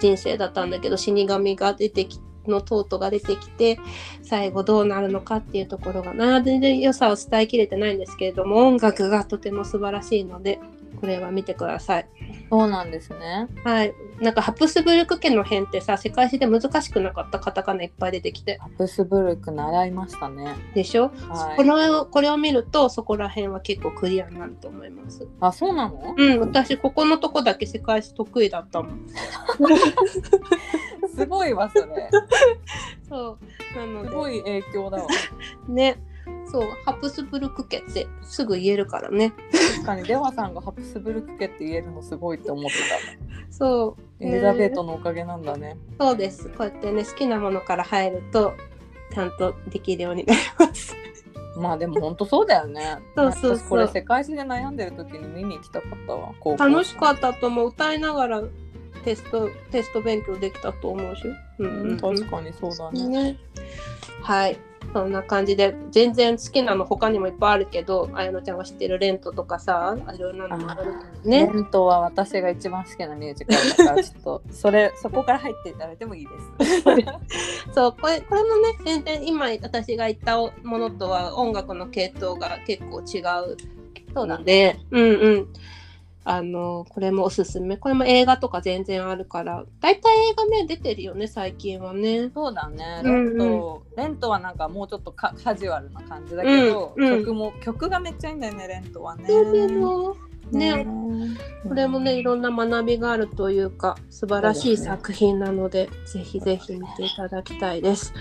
[0.00, 3.78] 人生だったんだけど死神が出てきのトートが出てきて
[4.22, 10.58] 最後どうなるのかっていうところがな全然良さを伝えきれてないんですけれども音楽がとても素晴らしいので
[11.00, 12.08] これは見てください。
[12.50, 13.48] そうなんですね。
[13.64, 13.94] はい。
[14.20, 18.58] なんかハプスブルク家の辺ってさ、世界史で難しくなかったカタカナいっぱい出てきて。
[18.58, 20.56] ハプスブルク習いましたね。
[20.74, 25.26] でしょ、はいこのこれを見るとそこら辺は結構クリアになると思います。
[25.40, 26.14] あ、そうなの？
[26.16, 29.06] うん、私ここのとこだけ世界史得意だったもん。
[31.14, 32.10] すごいわそれ。
[33.08, 33.38] そ
[33.74, 33.78] う。
[33.78, 34.08] なので。
[34.08, 35.06] すごい影響だわ。
[35.68, 35.96] ね。
[36.46, 39.32] そう、ハプスブルク家ってすぐ言えるからね。
[39.74, 42.70] 確かにデワさんがハプスブルク家って言えるのすごいって思って
[43.50, 44.22] そう。
[44.22, 44.26] た。
[44.26, 45.76] エリザベーねトのおかげなんだね。
[45.98, 46.48] そうです。
[46.48, 48.54] こうやってね、好きなものから入ると、
[49.12, 50.94] ちゃんとできるようになります。
[51.56, 52.98] まあでも本当そうだよね。
[53.14, 56.32] そうそうこれ世界史で悩んでる時に見に行きたかったわ。
[56.56, 57.68] 楽しかったと思う。
[57.68, 58.42] 歌いながら
[59.04, 61.22] テスト、テスト勉強できたと思うし。
[61.58, 63.08] ううん、確かにそうだね。
[63.08, 63.36] ね。
[64.22, 64.58] はい。
[64.92, 70.94] そんな感じで全然好きなの他にもいっぱいあるけどあやのちゃんが知ってるレントとかさいろんなのもある
[71.24, 71.60] レね。
[71.60, 76.32] ントは私が一番好きなミュージカルだからちょっと それそこから入っていただいてもいいで
[76.66, 76.82] す。
[77.72, 83.20] そうこれこれもね全然今私が言ったものとは音楽の系統が結構違
[83.52, 83.56] う
[84.12, 85.48] そうだので、うんうん。
[86.32, 92.30] あのこれもおすすめこれも映画とか全然あるから大体映画ね出てるよね最近はね。
[92.32, 93.00] そうだね。
[93.02, 99.26] レうんうんント、レントはなんかもうちょっとカカジュアルな感じだけど、うんうん曲も曲がめっちゃいいんだよねレントはね。
[100.56, 100.86] ね。
[101.62, 108.14] ここれもねいろんな学びがあるというか素晴らしい作品なのでぜひぜひ見ていただきたいです。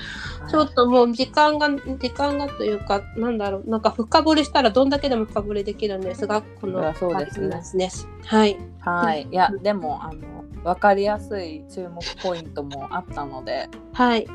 [0.50, 7.48] ちょっともう時間が時間がというかなんだろうなんか深掘りしたらどんだけでも深掘りできるんですがこのあそうですね。
[7.50, 7.78] です。
[7.78, 7.90] ね
[8.26, 8.58] はい。
[8.80, 9.28] はい。
[9.32, 13.70] いやでもあの分かりやすい注目ポイントもあったので。
[13.94, 14.28] はい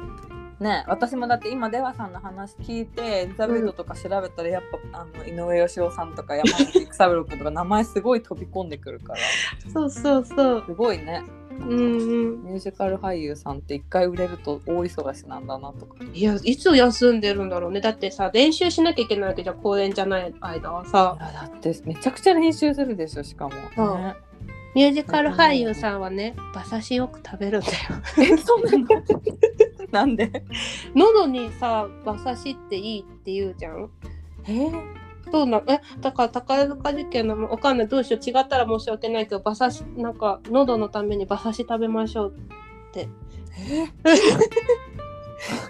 [0.60, 9.18] ね、私もだって今出羽さんの話聞いてエリザベートとか調べたらやっぱ、あの井上芳雄さんとか山口育三郎君とか名前すごい飛び込んでくるから。
[9.72, 10.64] そうそうそう。
[10.66, 11.24] すごいね。
[11.50, 12.44] うんうん。
[12.44, 15.96] ミュージカル俳優さんって一回売れると大忙しなんだなとか。
[16.12, 17.80] いやいつ休んでるんだろうね。
[17.80, 21.16] だってさ練習しなきゃいけないわけじゃん公演じゃない間はさ。
[21.18, 23.54] だってめちゃくちゃ練習するでしょしかも、
[23.96, 24.14] ね、
[24.74, 27.74] ミュージカル俳優さんはね馬刺しよく食べるんだよ。
[28.18, 28.86] えそうなの？
[29.92, 30.44] なんで？
[30.94, 33.90] 喉にさ馬刺しっていいって言うじゃん？
[34.46, 34.50] え？
[34.66, 42.34] ーそうなえだから宝塚受験のわかんないどうしよう違ったら申し訳ないけど馬刺しなんか喉のために馬刺し食べましょう
[42.94, 43.08] え？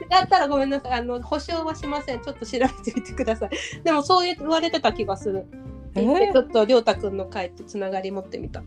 [0.09, 0.93] だったらごめんなさい。
[0.93, 2.21] あの保証はしません。
[2.23, 3.51] ちょっと調べてみてください。
[3.83, 5.47] でもそう言われてた気がする
[5.95, 6.33] えー。
[6.33, 8.63] ちょっとりょうたくんの会とつながり持ってみた。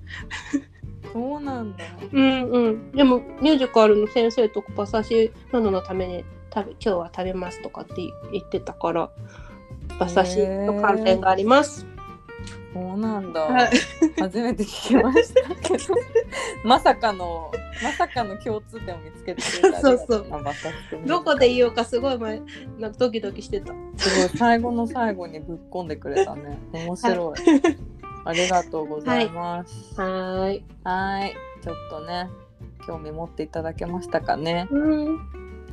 [1.13, 1.83] そうなんだ。
[2.11, 2.91] うんうん。
[2.91, 7.95] でもミュージカルの先生とか馬刺し喉のために食べ今日は食べますとかって
[8.31, 9.09] 言ってたから
[9.99, 11.85] 馬刺しと関連があります、
[12.73, 13.69] そうなんだ、はい。
[14.19, 15.95] 初めて聞きましたけど。
[16.63, 17.51] まさかの
[17.83, 20.27] まさかの共通点を見つけてくれたそうそう。
[21.05, 22.41] どこで言おうかすごい前
[22.77, 23.73] なんかドキドキしてた。
[23.97, 26.57] すごい最後の最後にぶっ込んでくれたね。
[26.73, 27.37] 面白い。
[28.25, 29.99] ありがとうございます。
[29.99, 30.65] はーい。
[30.83, 31.35] はい。
[31.63, 32.29] ちょっとね
[32.85, 34.67] 興味持っていただけましたかね。
[34.71, 35.17] うん。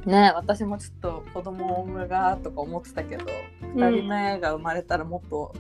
[0.05, 3.25] ね私もちょっと子供がとか思ってたけど、
[3.75, 5.55] 2人目が生まれたらもっと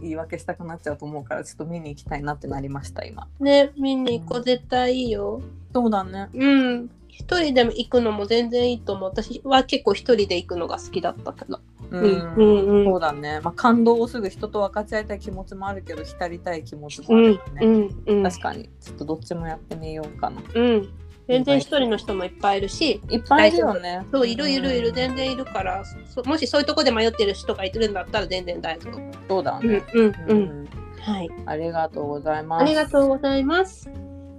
[0.00, 3.26] 言い訳したくなっちゃうと思うからちょっと見に行きたいなってなりました今。
[3.38, 5.40] ね見に行こう絶対いいよ。
[5.74, 6.28] そうだね。
[6.32, 6.90] うん。
[7.08, 9.10] 一人でも行くのも全然いいと思う。
[9.10, 11.60] 私は結構一人で行くのが好きだったけど。
[11.90, 18.22] うん、うんうんそうだね、まあ、感動をすぐ人と分かち合いたい気持ちもあるけど浸りたい気持ちもうんあるよね、うんうん。
[18.22, 18.70] 確かに。
[18.80, 20.40] ちょっとどっちもやってみようかな。
[20.54, 20.88] うん
[21.30, 24.04] 全然一人の人もいっぱいいるしいっぱいいるよね。
[24.12, 28.96] そういるいるいるうん全然いるからそもしそういうとこで迷ってる人がいるんだったら全然大丈夫。
[28.98, 30.38] うんそうだね、うんううん。
[30.64, 30.68] ん。
[31.00, 31.28] はい。
[31.46, 32.62] ありがとうございます。
[32.62, 33.88] ありがとうございます。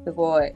[0.03, 0.53] すごい。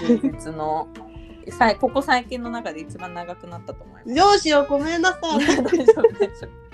[0.00, 0.88] 充実の。
[1.50, 4.14] さいここ最近の中で一番長くなったと思います。
[4.14, 5.44] どうしようごめんなさい。
[5.44, 6.64] 大丈夫大丈夫。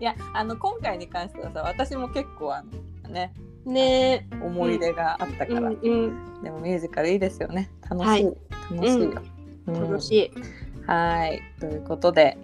[0.00, 2.62] いやあの今回に関してはさ私も結構あ
[3.04, 3.32] のね
[3.64, 4.28] ね。
[4.42, 7.70] 思い出があったから、うんうんでもミュージカルいいですよね。
[7.88, 8.24] 楽しい、はい。
[8.72, 9.22] 楽しいよ、
[9.66, 9.74] うん。
[9.74, 10.32] 楽しい。
[10.86, 11.40] はい。
[11.60, 12.36] ということで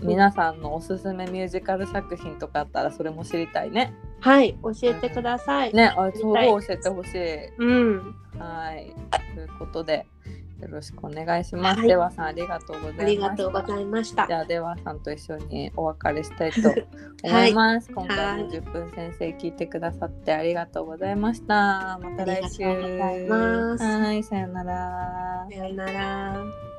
[0.00, 3.94] 皆さんのおすすめミュージカル作品とかあったらそれも知りたいね。
[4.20, 4.56] はい。
[4.62, 5.74] 教えてください。
[5.74, 5.86] ね。
[5.96, 6.74] あすごい知りたい。
[6.74, 7.56] 教えてほしい。
[7.58, 8.14] うん。
[8.38, 8.94] はい。
[9.34, 10.06] ということで
[10.62, 16.70] よろしくお願いします、はいではさんありがとうございましたありがとうございましたじゃあではさんと一緒にお別れしたいと
[17.24, 17.92] 思います。
[17.92, 21.98] 今回もはい10分先生聞いてくださってありがとうございました。
[22.02, 22.64] また来週。
[22.64, 25.46] はい、さよなら。
[25.50, 26.71] さよなら